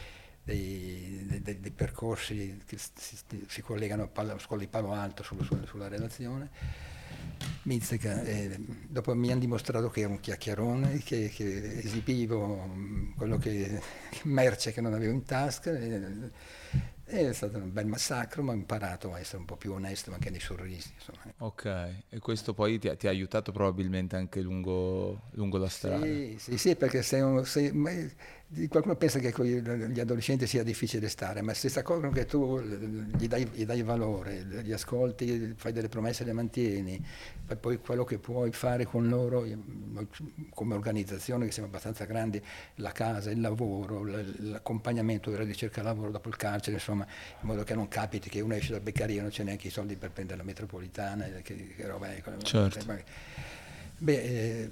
[0.47, 3.17] dei, dei, dei, percorsi che si,
[3.49, 6.51] si collegano alla scuola di Palo Alto sulla, sulla relazione.
[7.63, 8.57] Mizzica, eh,
[8.87, 13.81] dopo mi hanno dimostrato che ero un chiacchierone, che, che esibivo mm, quello che,
[14.23, 15.73] merce che non avevo in tasca.
[15.73, 16.31] E,
[17.09, 20.31] è stato un bel massacro, ma ho imparato a essere un po' più onesto anche
[20.31, 20.93] nei sorrisi.
[20.95, 21.33] Insomma.
[21.39, 21.65] Ok,
[22.09, 26.05] e questo poi ti ha, ti ha aiutato probabilmente anche lungo, lungo, la strada?
[26.05, 27.71] Sì, sì, sì perché sei un, sei,
[28.69, 32.61] qualcuno pensa che con gli adolescenti sia difficile stare, ma se si accorgono che tu
[32.61, 37.05] gli dai, gli dai, valore, gli ascolti, fai delle promesse e le mantieni,
[37.59, 39.45] poi quello che puoi fare con loro
[40.51, 42.41] come organizzazione, che siamo abbastanza grandi,
[42.77, 47.05] la casa, il lavoro, l'accompagnamento della ricerca lavoro dopo il carcere, insomma,
[47.41, 49.71] in modo che non capiti che uno esce dal beccaria e non c'è neanche i
[49.71, 52.23] soldi per prendere la metropolitana, che, che roba è.
[52.43, 53.56] Certo.
[53.99, 54.71] Beh, eh,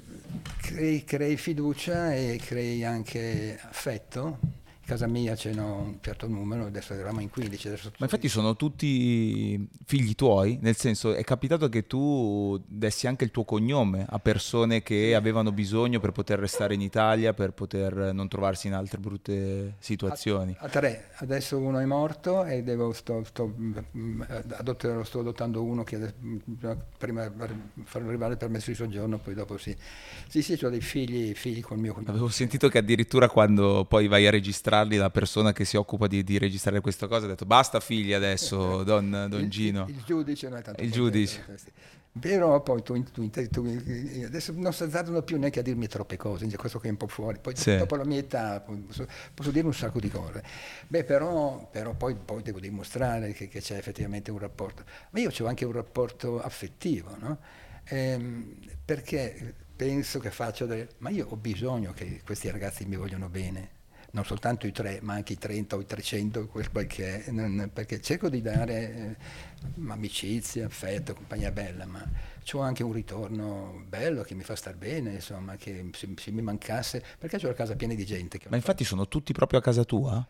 [0.59, 4.39] crei, crei, fiducia e crei anche affetto
[4.85, 7.69] casa mia ce n'ho un certo numero, adesso eravamo in 15.
[7.69, 13.25] Adesso Ma infatti sono tutti figli tuoi, nel senso è capitato che tu dessi anche
[13.25, 18.13] il tuo cognome a persone che avevano bisogno per poter restare in Italia, per poter
[18.13, 20.55] non trovarsi in altre brutte situazioni.
[20.59, 24.23] A, a tre, adesso uno è morto e devo, sto, sto, mm,
[24.57, 26.15] adotter, sto adottando uno che adesso,
[26.99, 27.31] prima
[27.85, 29.75] farò arrivare il permesso di soggiorno, poi dopo sì.
[30.29, 32.11] Sì, sì, ho dei figli, figli col mio cognome.
[32.11, 36.07] Avevo sentito che addirittura quando poi vai a registrare registrarli, la persona che si occupa
[36.07, 39.87] di, di registrare queste cose ha detto basta figli adesso, don, don Gino.
[39.89, 41.45] Il, il, giudice non è tanto Il giudice.
[42.19, 43.81] Però poi tu, tu, tu,
[44.25, 47.09] adesso non si azzardano più neanche a dirmi troppe cose, questo che è un po'
[47.09, 47.77] fuori, poi sì.
[47.77, 50.41] dopo la mia età posso, posso, dire un sacco di cose.
[50.87, 54.85] Beh, però, però poi, poi, devo dimostrare che, che, c'è effettivamente un rapporto.
[55.11, 57.39] Ma io ho anche un rapporto affettivo, no?
[57.87, 60.91] ehm, perché penso che faccio delle...
[60.99, 63.74] Ma io ho bisogno che questi ragazzi mi vogliano bene
[64.15, 67.71] non soltanto i tre, ma anche i 30 o i 300, quel che è, non,
[67.73, 69.17] perché cerco di dare eh,
[69.89, 72.03] amicizia, affetto, compagnia bella, ma
[72.53, 76.43] ho anche un ritorno bello che mi fa star bene, insomma, che se, se mi
[76.43, 78.41] mancasse, perché ho la casa piena di gente.
[78.49, 80.25] ma infatti sono tutti proprio a casa tua?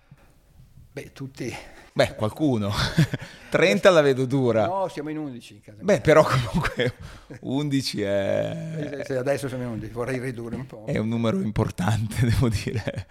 [0.94, 1.52] Beh, tutti.
[1.92, 2.70] Beh, qualcuno.
[3.50, 4.66] 30 la vedo dura.
[4.66, 5.82] No, siamo in 11 in casa.
[5.82, 6.94] Beh, però comunque
[7.40, 9.02] 11 è...
[9.04, 10.84] Se adesso siamo in 11, vorrei ridurre un po'.
[10.86, 13.08] È un numero importante, devo dire.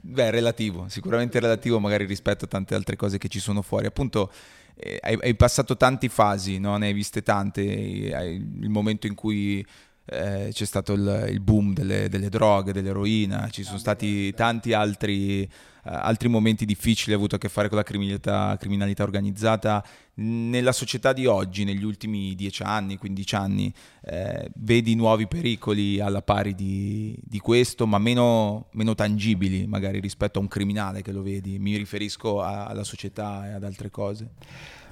[0.00, 3.86] Beh, relativo, sicuramente relativo magari rispetto a tante altre cose che ci sono fuori.
[3.86, 4.32] Appunto,
[4.74, 6.76] eh, hai, passato tante fasi, no?
[6.78, 7.62] ne hai viste tante.
[7.62, 9.64] Il momento in cui
[10.10, 15.42] eh, c'è stato il, il boom delle, delle, droghe, dell'eroina, ci sono stati tanti altri,
[15.42, 15.48] uh,
[15.82, 19.84] altri, momenti difficili, avuto a che fare con la criminalità, criminalità, organizzata.
[20.14, 23.72] Nella società di oggi, negli ultimi 10 anni, 15 anni,
[24.04, 30.40] eh, vedi nuovi pericoli alla pari di, di questo, ma meno, meno, tangibili magari rispetto
[30.40, 31.58] a un criminale che lo vedi.
[31.60, 34.30] Mi riferisco a, alla società e ad altre cose.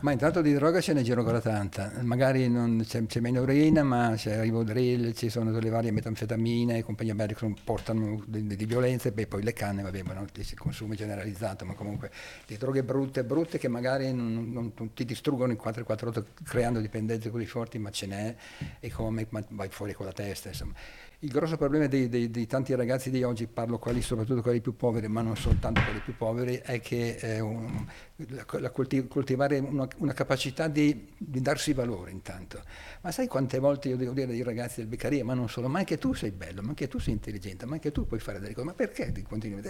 [0.00, 2.48] Ma intanto di droga ce ne giro ancora tanta, magari
[2.86, 7.52] c'è, c'è, meno urina, ma c'è rivodril, ci sono delle varie metanfetamine, compagnia belle che
[7.64, 11.74] portano di, di, violenze, beh poi le canne, vabbè, ma non il consumo generalizzato, ma
[11.74, 12.12] comunque
[12.46, 17.30] di droghe brutte, brutte che magari non, non, non ti distruggono in 4-4 creando dipendenze
[17.30, 18.36] così forti, ma ce n'è
[18.78, 20.74] e come vai fuori con la testa, insomma.
[21.20, 24.76] Il grosso problema dei, dei, di tanti ragazzi di oggi, parlo quelli, soprattutto quelli più
[24.76, 27.84] poveri, ma non soltanto quelli più poveri, è che eh, un,
[28.28, 32.62] la, coltiv- coltivare una, una capacità di, di, darsi valore intanto.
[33.00, 35.80] Ma sai quante volte io devo dire ai ragazzi del Beccaria, ma non solo, ma
[35.80, 38.54] anche tu sei bello, ma anche tu sei intelligente, ma anche tu puoi fare delle
[38.54, 39.60] cose, ma perché ti continui,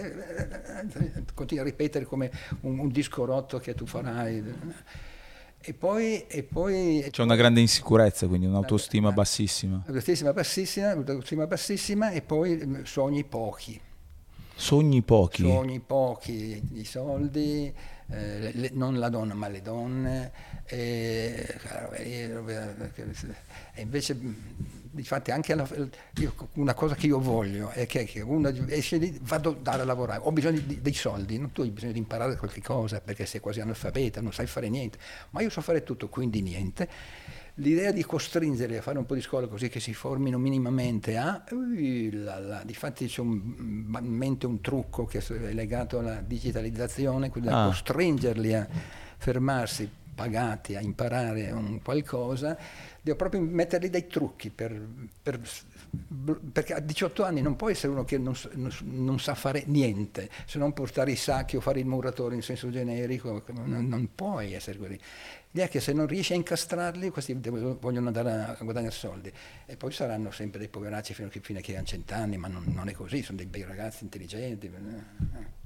[1.33, 4.43] continui a ripetere come un, un disco rotto che tu farai?
[5.61, 9.83] E poi, e poi, C'è una grande insicurezza, quindi un'autostima bassissima.
[9.85, 13.79] Un'autostima bassissima, un'autostima bassissima e poi mm, sogni pochi.
[14.55, 15.43] Sogni pochi?
[15.43, 17.73] Sogni pochi, i soldi,
[18.09, 20.31] eh, le, non la donna ma le donne.
[20.65, 21.57] E,
[21.91, 24.17] e invece
[24.95, 25.67] Infatti anche la,
[26.15, 30.21] io, una cosa che io voglio è che, che uno esce lì, vado a lavorare,
[30.23, 33.39] ho bisogno di, dei soldi, non tu hai bisogno di imparare qualche cosa perché sei
[33.39, 34.97] quasi analfabeta, non sai fare niente,
[35.29, 36.89] ma io so fare tutto, quindi niente.
[37.55, 41.43] L'idea di costringerli a fare un po' di scuola così che si formino minimamente a...
[41.49, 42.63] Là, là.
[42.63, 47.63] Difatti c'è un, in mente un trucco che è legato alla digitalizzazione, quindi ah.
[47.63, 48.67] a costringerli a
[49.17, 52.57] fermarsi pagati a imparare un qualcosa,
[53.01, 54.77] devo proprio mettergli dei trucchi per,
[55.23, 55.39] per,
[56.51, 60.29] perché a 18 anni non può essere uno che non, non, non, sa fare niente,
[60.45, 64.53] se non portare i sacchi o fare il muratore in senso generico, non, non puoi
[64.53, 64.99] essere così.
[65.51, 69.31] Lì è che se non riesci a incastrarli, questi vogliono andare a guadagnare soldi
[69.65, 72.49] e poi saranno sempre dei poveracci fino a che, fino a che hanno cent'anni, ma
[72.49, 74.67] non, è così, sono dei bei ragazzi intelligenti.
[74.67, 75.58] Eh.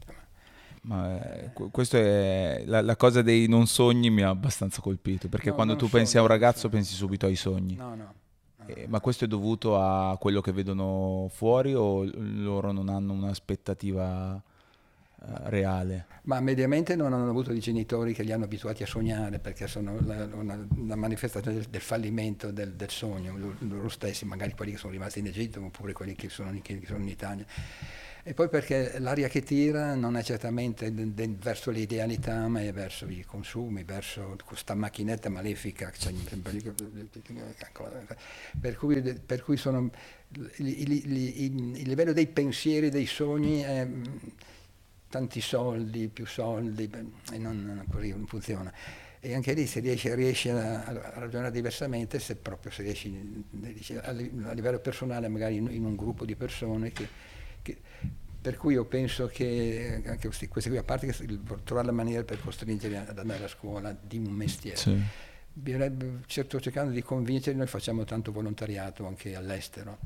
[0.84, 5.50] Ma eh, questa è la, la, cosa dei non sogni mi ha abbastanza colpito perché
[5.50, 7.76] no, quando tu sogni, pensi a un ragazzo pensi subito ai sogni.
[7.76, 8.14] No, no.
[8.66, 14.34] Eh, ma questo è dovuto a quello che vedono fuori o loro non hanno un'aspettativa
[14.34, 16.08] uh, reale?
[16.24, 19.98] Ma mediamente non hanno avuto dei genitori che li hanno abituati a sognare perché sono
[20.02, 24.78] la, una, una, manifestazione del, del fallimento del, del, sogno, loro stessi, magari quelli che
[24.78, 27.46] sono rimasti in Egitto oppure quelli che sono, che sono in Italia
[28.26, 32.72] E poi perché l'aria che tira non è certamente de, de, verso l'idealità, ma è
[32.72, 35.92] verso i consumi, verso questa macchinetta malefica.
[38.62, 39.92] Per cui, per cui sono,
[40.56, 43.86] il, livello dei pensieri, dei sogni è
[45.10, 46.90] tanti soldi, più soldi,
[47.30, 48.72] e non, non così non funziona.
[49.20, 53.12] E anche lì si riesce, riesce a, ragionare diversamente se proprio si riesce
[54.02, 57.32] a, livello personale, magari in, in un gruppo di persone che,
[58.44, 62.26] per cui io penso che anche questi, questi qui, a parte che trovare la maniera
[62.26, 65.02] per costringere ad andare a scuola di un mestiere, sì.
[66.28, 69.98] sto cercando di convincere, noi facciamo tanto volontariato anche all'estero,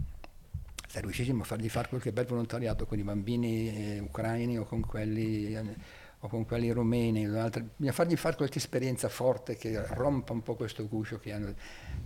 [0.88, 4.82] se riuscissimo a fargli fare qualche bel volontariato con i bambini eh, ucraini o con
[4.82, 5.56] quelli...
[5.56, 10.56] Eh, o con quelli rumeni, bisogna fargli fare qualche esperienza forte che rompa un po'
[10.56, 11.54] questo guscio che hanno,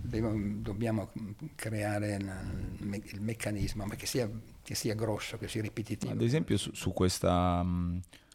[0.02, 1.10] dobbiamo
[1.54, 4.28] creare il meccanismo, ma che sia,
[4.62, 6.12] che sia grosso, che sia ripetitivo.
[6.12, 7.64] Ad esempio su, su questa,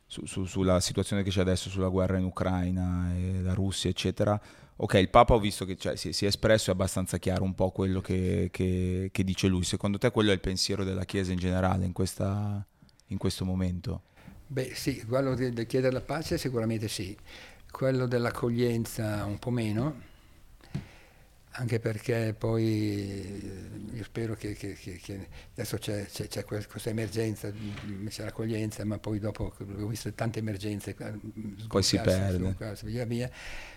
[0.08, 4.42] su, su, sulla situazione che c'è adesso sulla guerra in Ucraina e la Russia, eccetera,
[4.78, 7.54] ok, il Papa ho visto che cioè, si, si, è espresso, è abbastanza chiaro un
[7.54, 9.64] po' quello che, che, che, dice lui.
[9.64, 12.66] Secondo te quello è il pensiero della Chiesa in generale in, questa,
[13.08, 14.02] in questo momento?
[14.50, 17.16] Beh sì, quello del chiedere la pace sicuramente sì,
[17.70, 20.02] quello dell'accoglienza un po' meno,
[21.52, 27.52] anche perché poi io spero che, che, che, adesso c'è, c'è, c'è, questa emergenza,
[28.08, 30.96] c'è l'accoglienza, ma poi dopo ho visto tante emergenze,
[31.68, 32.56] poi si perde.
[32.84, 33.30] Via via.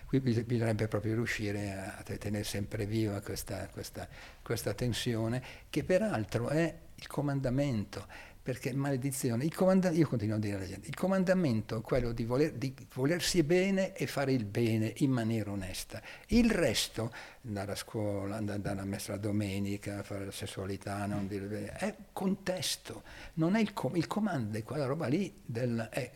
[0.06, 4.08] Qui bisognerebbe proprio riuscire a tenere sempre viva questa, questa,
[4.42, 8.06] questa tensione, che peraltro è il comandamento
[8.42, 12.74] perché maledizione, io continuo a dire alla gente, il comandamento è quello di, voler, di,
[12.94, 16.00] volersi bene e fare il bene in maniera onesta.
[16.28, 17.12] Il resto,
[17.44, 23.02] andare a scuola, andare alla messa la domenica, fare la sessualità, non dire è contesto,
[23.34, 25.88] non è il, com- il comando, è quella roba lì del...
[25.90, 26.10] È,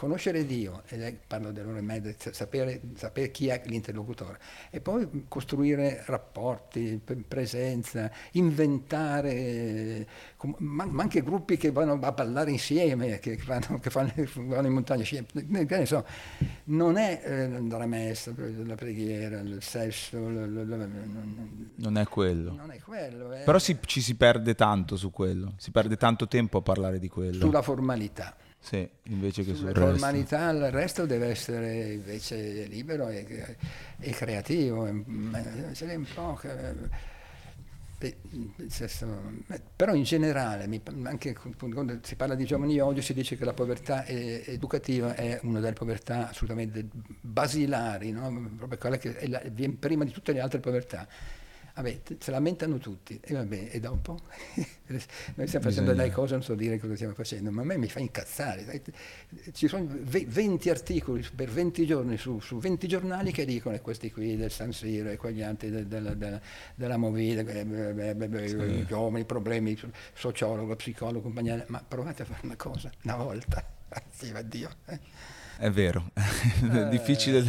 [0.00, 4.38] conoscere Dio, e parlo dell'Oremed, sapere, sapere chi è l'interlocutore,
[4.70, 10.06] e poi costruire rapporti, presenza, inventare,
[10.56, 15.00] ma, anche gruppi che vanno a ballare insieme, che, vanno, che fanno, vanno, in montagna
[15.00, 15.26] insieme,
[15.84, 16.06] so,
[16.64, 18.32] non è eh, la messa,
[18.64, 22.54] la preghiera, il sesso, non è quello.
[22.54, 23.44] Non è quello è...
[23.44, 27.08] Però si, ci si perde tanto su quello, si perde tanto tempo a parlare di
[27.08, 27.40] quello.
[27.44, 28.34] Sulla formalità.
[28.60, 29.90] Sì, invece che sul resto.
[29.90, 33.56] l'umanità, il resto deve essere invece libero e,
[33.98, 34.86] e creativo.
[35.72, 36.74] Ce n'è un po' che,
[39.76, 40.68] però in generale,
[41.02, 45.60] anche quando si parla di giovani oggi, si dice che la povertà educativa è una
[45.60, 46.86] delle povertà assolutamente
[47.20, 48.52] basilari, no?
[48.56, 51.06] proprio quella che viene prima di tutte le altre povertà.
[51.74, 54.18] Vabbè, se lamentano tutti, e vabbè, e dopo?
[55.34, 57.88] Noi stiamo facendo delle cose, non so dire cosa stiamo facendo, ma a me mi
[57.88, 58.82] fa incazzare.
[59.52, 64.10] Ci sono 20 articoli per 20 giorni su, su 20 giornali che dicono, e questi
[64.10, 66.40] qui del San Siro e quegli altri de, de, de,
[66.74, 67.64] della Movida, sì.
[67.64, 69.78] gli uomini, problemi,
[70.12, 74.70] sociologo, psicologo, compagnia, ma provate a fare una cosa, una volta, grazie a Dio.
[74.86, 75.39] Eh.
[75.60, 77.44] È vero, è difficile,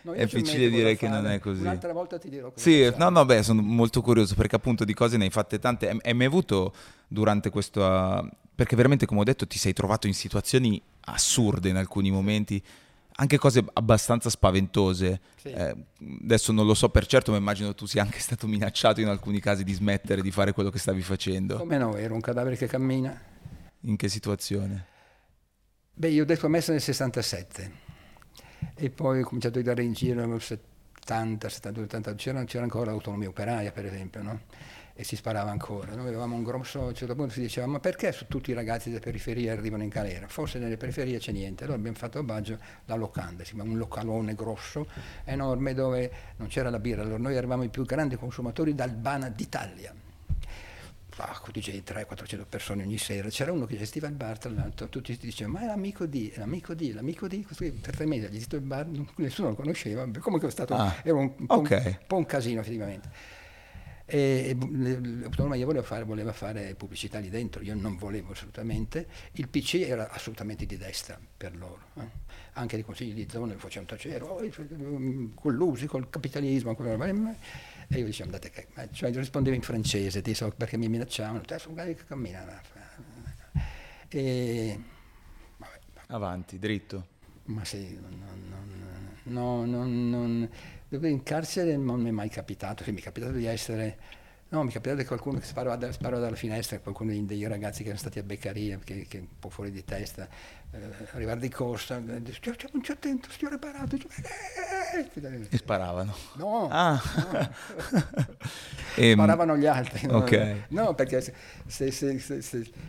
[0.00, 1.60] no, è difficile dire che non è così.
[1.60, 5.18] Un'altra volta ti dirò Sì, no, no, beh, sono molto curioso perché appunto di cose
[5.18, 5.90] ne hai fatte tante.
[5.90, 6.72] Hai mai avuto
[7.06, 8.30] durante questo...
[8.54, 12.62] Perché veramente, come ho detto, ti sei trovato in situazioni assurde in alcuni momenti
[13.16, 15.20] anche cose abbastanza spaventose.
[15.36, 15.48] Sì.
[15.50, 15.76] Eh,
[16.22, 19.38] adesso non lo so per certo, ma immagino tu sia anche stato minacciato in alcuni
[19.38, 21.58] casi di smettere di fare quello che stavi facendo.
[21.58, 23.20] Come no, ero un cadavere che cammina.
[23.82, 24.96] In che situazione?
[25.98, 27.72] Beh, io ho detto messa nel 67
[28.76, 32.92] e poi ho cominciato a dare in giro nel 70, 72, 80, c'era, c'era ancora
[32.92, 34.42] l'autonomia operaia per esempio, no?
[34.94, 35.96] e si sparava ancora.
[35.96, 38.90] Noi avevamo un grosso, a un certo punto si diceva ma perché tutti i ragazzi
[38.90, 40.28] delle periferie arrivano in galera?
[40.28, 41.64] Forse nelle periferie c'è niente.
[41.64, 44.86] Allora abbiamo fatto a Baggio la locanda, si un localone grosso,
[45.24, 47.02] enorme, dove non c'era la birra.
[47.02, 49.92] Allora noi eravamo i più grandi consumatori d'Albana d'Italia
[51.52, 55.16] di gente, 300-400 persone ogni sera, c'era uno che gestiva il bar, tra l'altro, tutti
[55.16, 57.44] dicevano, ma è l'amico di, è l'amico di, l'amico di,
[57.80, 61.16] per tre mesi ha gestito il bar, nessuno lo conosceva, comunque è stato, ah, era
[61.16, 61.86] un, un, okay.
[61.86, 63.36] un, po' un casino effettivamente.
[64.10, 69.84] E, l'autonomia voleva fare, voleva fare pubblicità lì dentro, io non volevo assolutamente, il PC
[69.86, 72.08] era assolutamente di destra per loro, eh.
[72.54, 74.40] anche i consigli di zona facevano tacere, oh,
[75.34, 76.86] collusi col capitalismo, con
[77.88, 78.68] e io dicevo, andate che...
[78.92, 82.52] Cioè, rispondevo in francese, ti so, perché mi minacciavano, te sono che camminano.
[84.08, 84.80] E...
[85.56, 85.78] Vabbè.
[86.08, 87.16] Avanti, dritto.
[87.44, 88.22] Ma sì, non,
[89.24, 90.48] non, non,
[90.90, 93.98] non, in carcere non mi è mai capitato, sì, mi è capitato di essere
[94.50, 97.90] No, mi capita che qualcuno che sparava, da, sparava dalla finestra, qualcuno dei ragazzi che
[97.90, 100.28] erano stati a Beccaria, che, che un po' fuori di testa, eh,
[101.12, 102.40] arrivare di corsa, dice,
[102.72, 103.96] non c'è attento, stiamo reparato.
[105.50, 106.14] E sparavano?
[106.34, 107.02] No, ah.
[107.32, 108.36] no.
[108.98, 110.08] Ehm, sparavano gli altri.
[110.08, 110.64] No, ok.
[110.70, 111.32] no perché se,
[111.92, 112.42] se, se,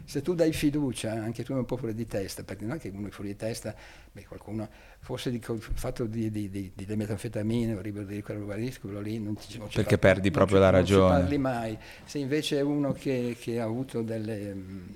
[0.04, 2.90] se, tu dai fiducia, anche tu un po' fuori di testa, perché non è che
[2.92, 3.76] uno è fuori di testa,
[4.12, 4.68] beh, qualcuno
[5.02, 9.38] fosse di, il fatto di, di, di, di metanfetamine o di quello quello lì non
[9.38, 11.10] ci, non ci Perché parli, perdi proprio la ragione.
[11.10, 11.78] Non ci parli mai.
[12.06, 14.56] Se invece è uno che, che ha avuto delle,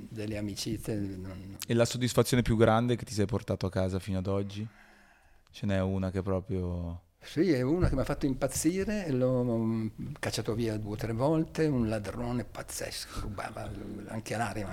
[0.10, 0.96] delle amicizie...
[0.96, 1.58] Non...
[1.66, 4.68] E la soddisfazione più grande che ti sei portato a casa fino ad oggi?
[5.52, 7.02] Ce n'è una che proprio...
[7.20, 11.68] Sì, è una che mi ha fatto impazzire, l'ho cacciato via due o tre volte,
[11.68, 13.70] un ladrone pazzesco, rubava
[14.08, 14.70] anche l'aria.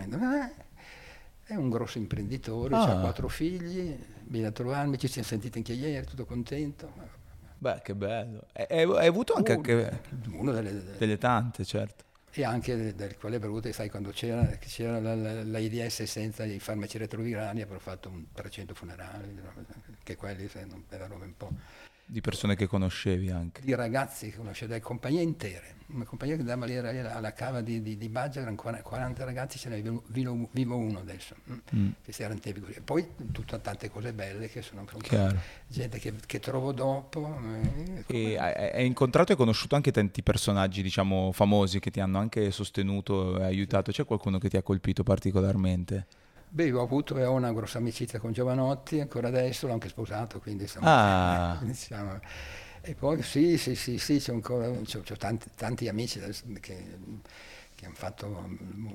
[1.43, 2.91] È un grosso imprenditore, ah.
[2.91, 6.91] ha quattro figli, viene a trovarmi, ci siamo sentiti anche ieri, tutto contento.
[7.59, 8.47] Beh, che bello.
[8.53, 12.05] Hai avuto anche, uno, anche uno delle, delle, delle, tante, certo.
[12.33, 16.97] E anche del quale brute, sai, quando c'era, c'era la, la, l'AIDS senza i farmaci
[16.97, 19.37] retrovirali, avrò fatto un 300 funerali,
[20.05, 21.53] che quelli non, erano un po'
[22.11, 23.63] Di persone che conoscevi anche.
[23.63, 25.79] Di ragazzi che conoscevo, delle compagnie intere.
[25.93, 29.69] Una compagnia che andava lì alla cava di, di, di Baggia, erano 40 ragazzi, ce
[29.69, 31.55] ne vivo, vivo uno adesso, mm.
[31.77, 31.89] mm.
[32.03, 32.73] che si erano tempi così.
[32.73, 34.85] E poi tutte tante cose belle che sono
[35.69, 37.39] gente che, che, trovo dopo.
[38.07, 42.51] Eh, e hai incontrato e conosciuto anche tanti personaggi, diciamo, famosi che ti hanno anche
[42.51, 43.93] sostenuto e aiutato.
[43.93, 46.07] C'è qualcuno che ti ha colpito particolarmente?
[46.53, 50.41] Beh, ho avuto e ho una grossa amicizia con Giovanotti, ancora adesso l'ho anche sposato,
[50.41, 51.59] quindi insomma, ah.
[51.63, 52.19] diciamo.
[52.81, 56.19] E poi sì, sì, sì, sì c'ho ancora c'ho, c'ho tanti, tanti, amici
[56.61, 56.99] che,
[57.75, 58.49] che hanno fatto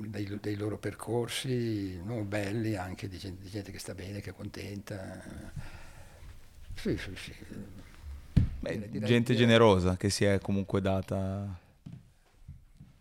[0.08, 4.32] dei, dei, loro percorsi no, belli, anche di gente, di gente, che sta bene, che
[4.32, 5.24] è contenta.
[6.74, 7.34] Sì, sì, sì.
[8.60, 11.64] Beh, gente generosa che si è comunque data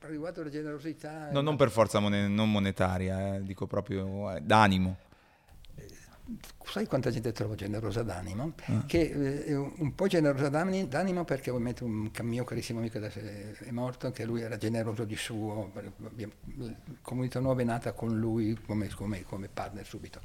[0.06, 1.30] riguardo alla generosità...
[1.30, 4.96] No, non per forza mon- non monetaria, eh, dico proprio eh, d'animo.
[6.64, 8.54] Sai quanta gente trovo generosa d'animo?
[8.64, 8.84] Ah.
[8.86, 13.70] Che eh, è un po' generosa d'animo perché ovviamente un mio carissimo amico adesso è
[13.70, 18.88] morto, anche lui era generoso di suo, la comunità nuova è nata con lui come,
[18.88, 20.20] come, come partner subito.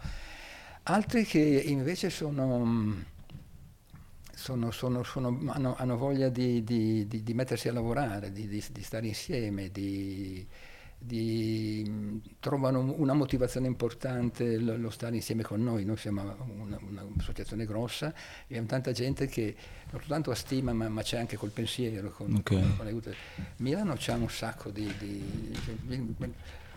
[0.84, 3.18] Altri che invece sono
[4.40, 9.06] sono, sono, sono, hanno, hanno, voglia di, di, di, di, mettersi a lavorare, di, stare
[9.06, 9.70] insieme,
[12.40, 15.84] trovano una motivazione importante lo, lo, stare insieme con noi.
[15.84, 16.22] Noi siamo
[16.58, 19.56] una, un'associazione grossa e abbiamo tanta gente che
[19.92, 22.10] non soltanto ha stima ma, ma c'è anche col pensiero.
[22.12, 22.78] Con, okay.
[22.78, 23.16] con
[23.58, 24.90] Milano c'è un sacco di,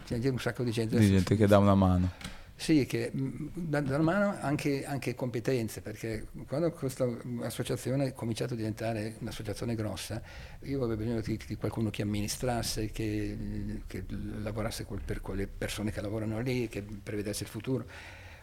[0.04, 2.40] c'è un sacco di gente, di gente che dà una mano.
[2.62, 7.04] Sì, che danno mano anche, anche, competenze, perché quando questa
[7.40, 10.22] associazione è cominciato a diventare un'associazione grossa,
[10.60, 16.00] io avevo bisogno di, di qualcuno che amministrasse, che, che lavorasse per quelle persone che
[16.00, 17.84] lavorano lì, che prevedesse il futuro.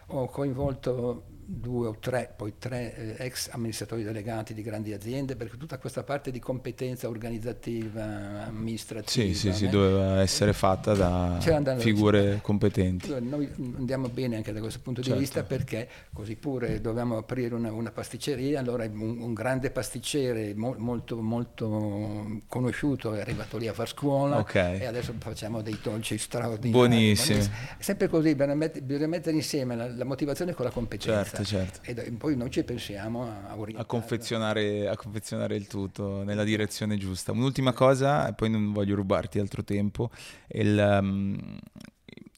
[0.08, 5.56] Ho coinvolto due o tre, poi tre eh, ex amministratori delegati di grandi aziende, perché
[5.56, 9.10] tutta questa parte di competenza organizzativa, amministrativa...
[9.10, 11.38] Sì, sì, sì, doveva essere fatta da
[11.78, 13.12] figure competenti.
[13.20, 15.18] Noi andiamo bene anche da questo punto certo.
[15.18, 20.54] di vista perché così pure dovevamo aprire una, una pasticceria, allora un, un grande pasticcere
[20.54, 24.80] mo, molto, molto conosciuto è arrivato lì a far scuola okay.
[24.80, 26.70] e adesso facciamo dei dolci straordinari.
[26.70, 27.44] Buonissimi.
[27.78, 31.24] Sempre così, bisogna mettere insieme la, la motivazione con la competenza.
[31.24, 32.00] Certo certo, certo.
[32.02, 37.32] E poi noi ci pensiamo a, a, confezionare, a confezionare il tutto nella direzione giusta.
[37.32, 40.10] Un'ultima cosa, e poi non voglio rubarti altro tempo.
[40.48, 41.58] Il, um,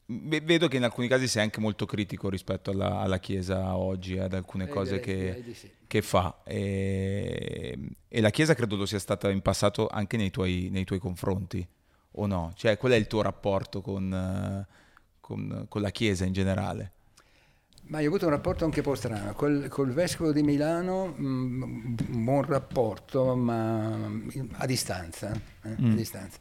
[0.06, 4.34] vedo che in alcuni casi sei anche molto critico rispetto alla, alla Chiesa oggi, ad
[4.34, 5.44] alcune eh, cose che,
[5.86, 6.42] che, fa.
[6.44, 7.78] E,
[8.08, 11.66] e, la Chiesa credo lo sia stata in passato anche nei tuoi, nei tuoi confronti,
[12.12, 12.52] o no?
[12.54, 14.66] Cioè, qual è il tuo rapporto con,
[15.20, 16.92] con, con la Chiesa in generale?
[17.92, 21.08] Ma io ho avuto un rapporto anche un po' strano, col, col vescovo di Milano
[21.14, 21.62] mh, mm,
[22.08, 24.10] un buon rapporto, ma
[24.52, 25.30] a distanza,
[25.62, 25.92] eh, mm.
[25.92, 26.38] a distanza.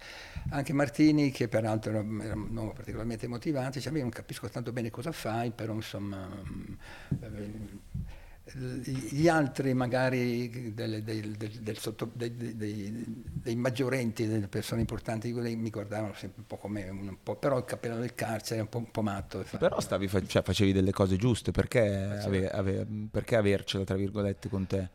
[0.51, 4.89] Anche Martini, che peraltro era, un uomo particolarmente motivato, diceva, io non capisco tanto bene
[4.91, 6.25] cosa fai, però insomma...
[6.25, 6.77] Mh,
[7.25, 7.77] mm,
[8.53, 12.93] gli altri magari del, del, del, sotto, dei, dei,
[13.31, 17.65] dei, maggiorenti, delle persone importanti, mi guardavano sempre un po' come un po', però il
[17.65, 19.45] cappellano del carcere è un po', un po matto.
[19.57, 24.67] Però stavi, cioè, facevi delle cose giuste, perché, ave, ave, perché avercela tra virgolette con
[24.67, 24.89] te?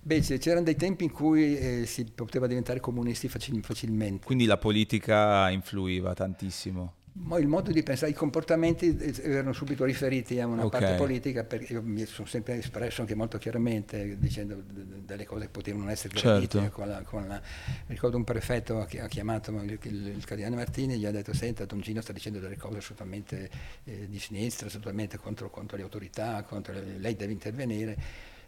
[0.00, 4.26] Beh, c'erano dei tempi in cui eh, si poteva diventare comunisti facil- facilmente.
[4.26, 6.92] Quindi la politica influiva tantissimo?
[7.16, 10.72] Il modo di pensare, i comportamenti erano subito riferiti a una Ok.
[10.72, 15.48] parte politica, perché io mi sono sempre espresso anche molto chiaramente dicendo delle cose che
[15.50, 16.58] potevano essere gradite.
[16.58, 16.74] Certo.
[16.74, 17.40] Con la- con la-
[17.86, 21.12] mi ricordo un prefetto chi- ha chiamato il, il, il cardinale Martini e gli ha
[21.12, 23.48] detto senta Don Gino sta dicendo delle cose assolutamente
[23.84, 27.96] eh, di sinistra, assolutamente contro, contro le autorità, contro le- lei deve intervenire.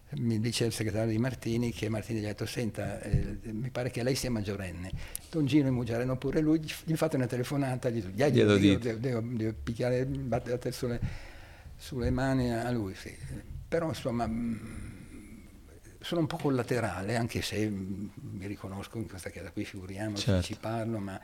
[0.09, 3.91] Mi dice il segretario di Martini che Martini gli ha detto senta eh, mi pare
[3.91, 4.91] che lei sia maggiorenne
[5.29, 8.77] Don Gino è maggiorenne pure lui gli, gli fate una telefonata gli, gli, Glielo io
[8.79, 9.01] dite.
[9.01, 11.01] devo, devo, devo picchiare battere la testa sulle,
[11.77, 13.13] sulle mani a lui sì.
[13.67, 14.61] però insomma mh,
[16.01, 20.43] sono un po' collaterale anche se mh, mi riconosco in questa chiesa qui figuriamoci Certo.
[20.47, 21.21] ci parlo ma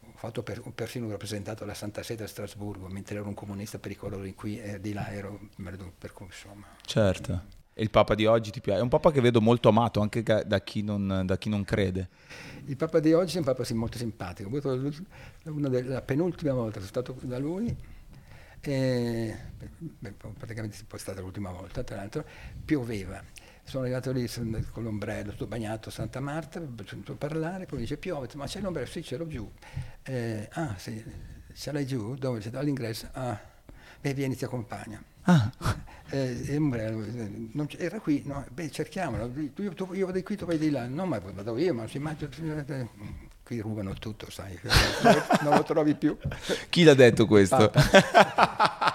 [0.00, 3.78] ho fatto per, ho persino rappresentato la Santa Sede a Strasburgo mentre ero un comunista
[3.78, 5.38] pericoloso in cui eh, di là ero
[5.98, 7.55] per cui insomma Certo.
[7.78, 8.80] Il Papa di oggi ti piace?
[8.80, 12.08] È un Papa che vedo molto amato anche da chi non, da chi non crede.
[12.64, 14.48] Il Papa di oggi è un Papa molto simpatico.
[15.42, 17.76] Delle- la penultima volta sono stato da lui,
[18.60, 19.36] e,
[19.78, 22.24] beh, praticamente è stata l'ultima volta, tra l'altro,
[22.64, 23.22] pioveva.
[23.62, 24.26] Sono arrivato lì
[24.72, 28.46] con l'ombrello, tutto bagnato a Santa Marta, ho sentito parlare, poi mi dice piove, ma
[28.46, 28.86] c'è l'ombrello?
[28.88, 29.50] Sì, ce l'ho giù.
[30.02, 31.04] Eh, ah, sì,
[31.52, 32.14] ce l'hai giù?
[32.14, 32.40] Dove?
[32.54, 33.08] All'ingresso?
[33.12, 33.38] Ah,
[34.00, 35.14] beh, vieni, ti accompagno.
[35.26, 35.50] Ah,
[36.08, 40.44] Eh, eh, non era qui, no, beh cerchiamolo, tu- io, tu- io vado qui, tu
[40.46, 42.28] vai di là, no ma vado io, ma si mangia,
[42.68, 42.88] eh,
[43.42, 44.56] qui rubano tutto, sai,
[45.42, 46.16] non lo trovi più.
[46.70, 47.72] chi l'ha detto questo?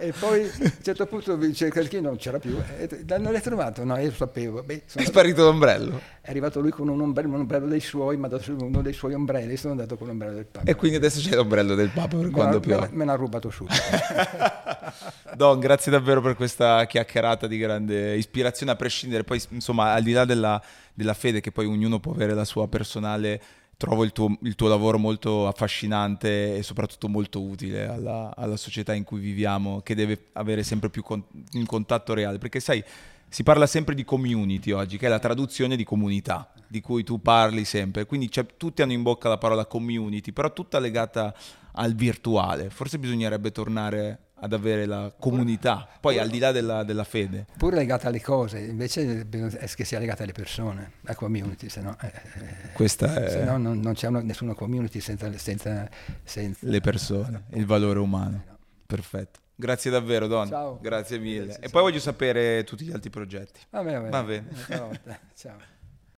[0.00, 2.88] E poi a un certo punto dice che non c'era più, e,
[3.18, 3.84] non l'hai trovato?
[3.84, 6.00] No, io lo sapevo, beh, È sparito l'ombrello.
[6.20, 9.56] è arrivato lui con un ombrello, un ombrello dei suoi, dato uno dei suoi ombrelli,
[9.56, 10.70] sono andato con l'ombrello del Papa.
[10.70, 12.88] E quindi adesso c'è l'ombrello del Papa per me, quando piove.
[12.92, 13.74] me l'ha rubato subito.
[15.34, 20.12] Don, grazie davvero per questa chiacchierata di grande ispirazione, a prescindere poi, insomma, al di
[20.12, 20.62] là della,
[20.94, 23.40] della fede, che poi ognuno può avere la sua personale,
[23.78, 28.92] trovo il tuo, il tuo lavoro molto affascinante e soprattutto molto utile alla, alla società
[28.92, 32.82] in cui viviamo, che deve avere sempre più con- un contatto reale, perché sai,
[33.28, 37.22] si parla sempre di community oggi, che è la traduzione di comunità, di cui tu
[37.22, 41.32] parli sempre, quindi c'è- tutti hanno in bocca la parola community, però tutta legata
[41.74, 47.04] al virtuale, forse bisognerebbe tornare ad avere la comunità, poi al di là della, della
[47.04, 47.46] fede.
[47.56, 51.96] Pure legata alle cose, invece è che sia legata alle persone, la community, se no,
[52.00, 55.88] eh, eh, Questa è se no non, non c'è una- nessuna community senza, senza,
[56.24, 58.42] senza- le persone, il valore umano.
[58.86, 59.40] Perfetto.
[59.54, 60.46] Grazie davvero, Don.
[60.48, 60.78] Ciao.
[60.80, 61.44] Grazie mille.
[61.46, 61.70] Grazie, e ciao.
[61.72, 63.60] poi voglio sapere tutti gli altri progetti.
[63.70, 64.46] Va bene, Va bene.
[64.68, 65.18] Una volta.
[65.34, 65.76] Ciao.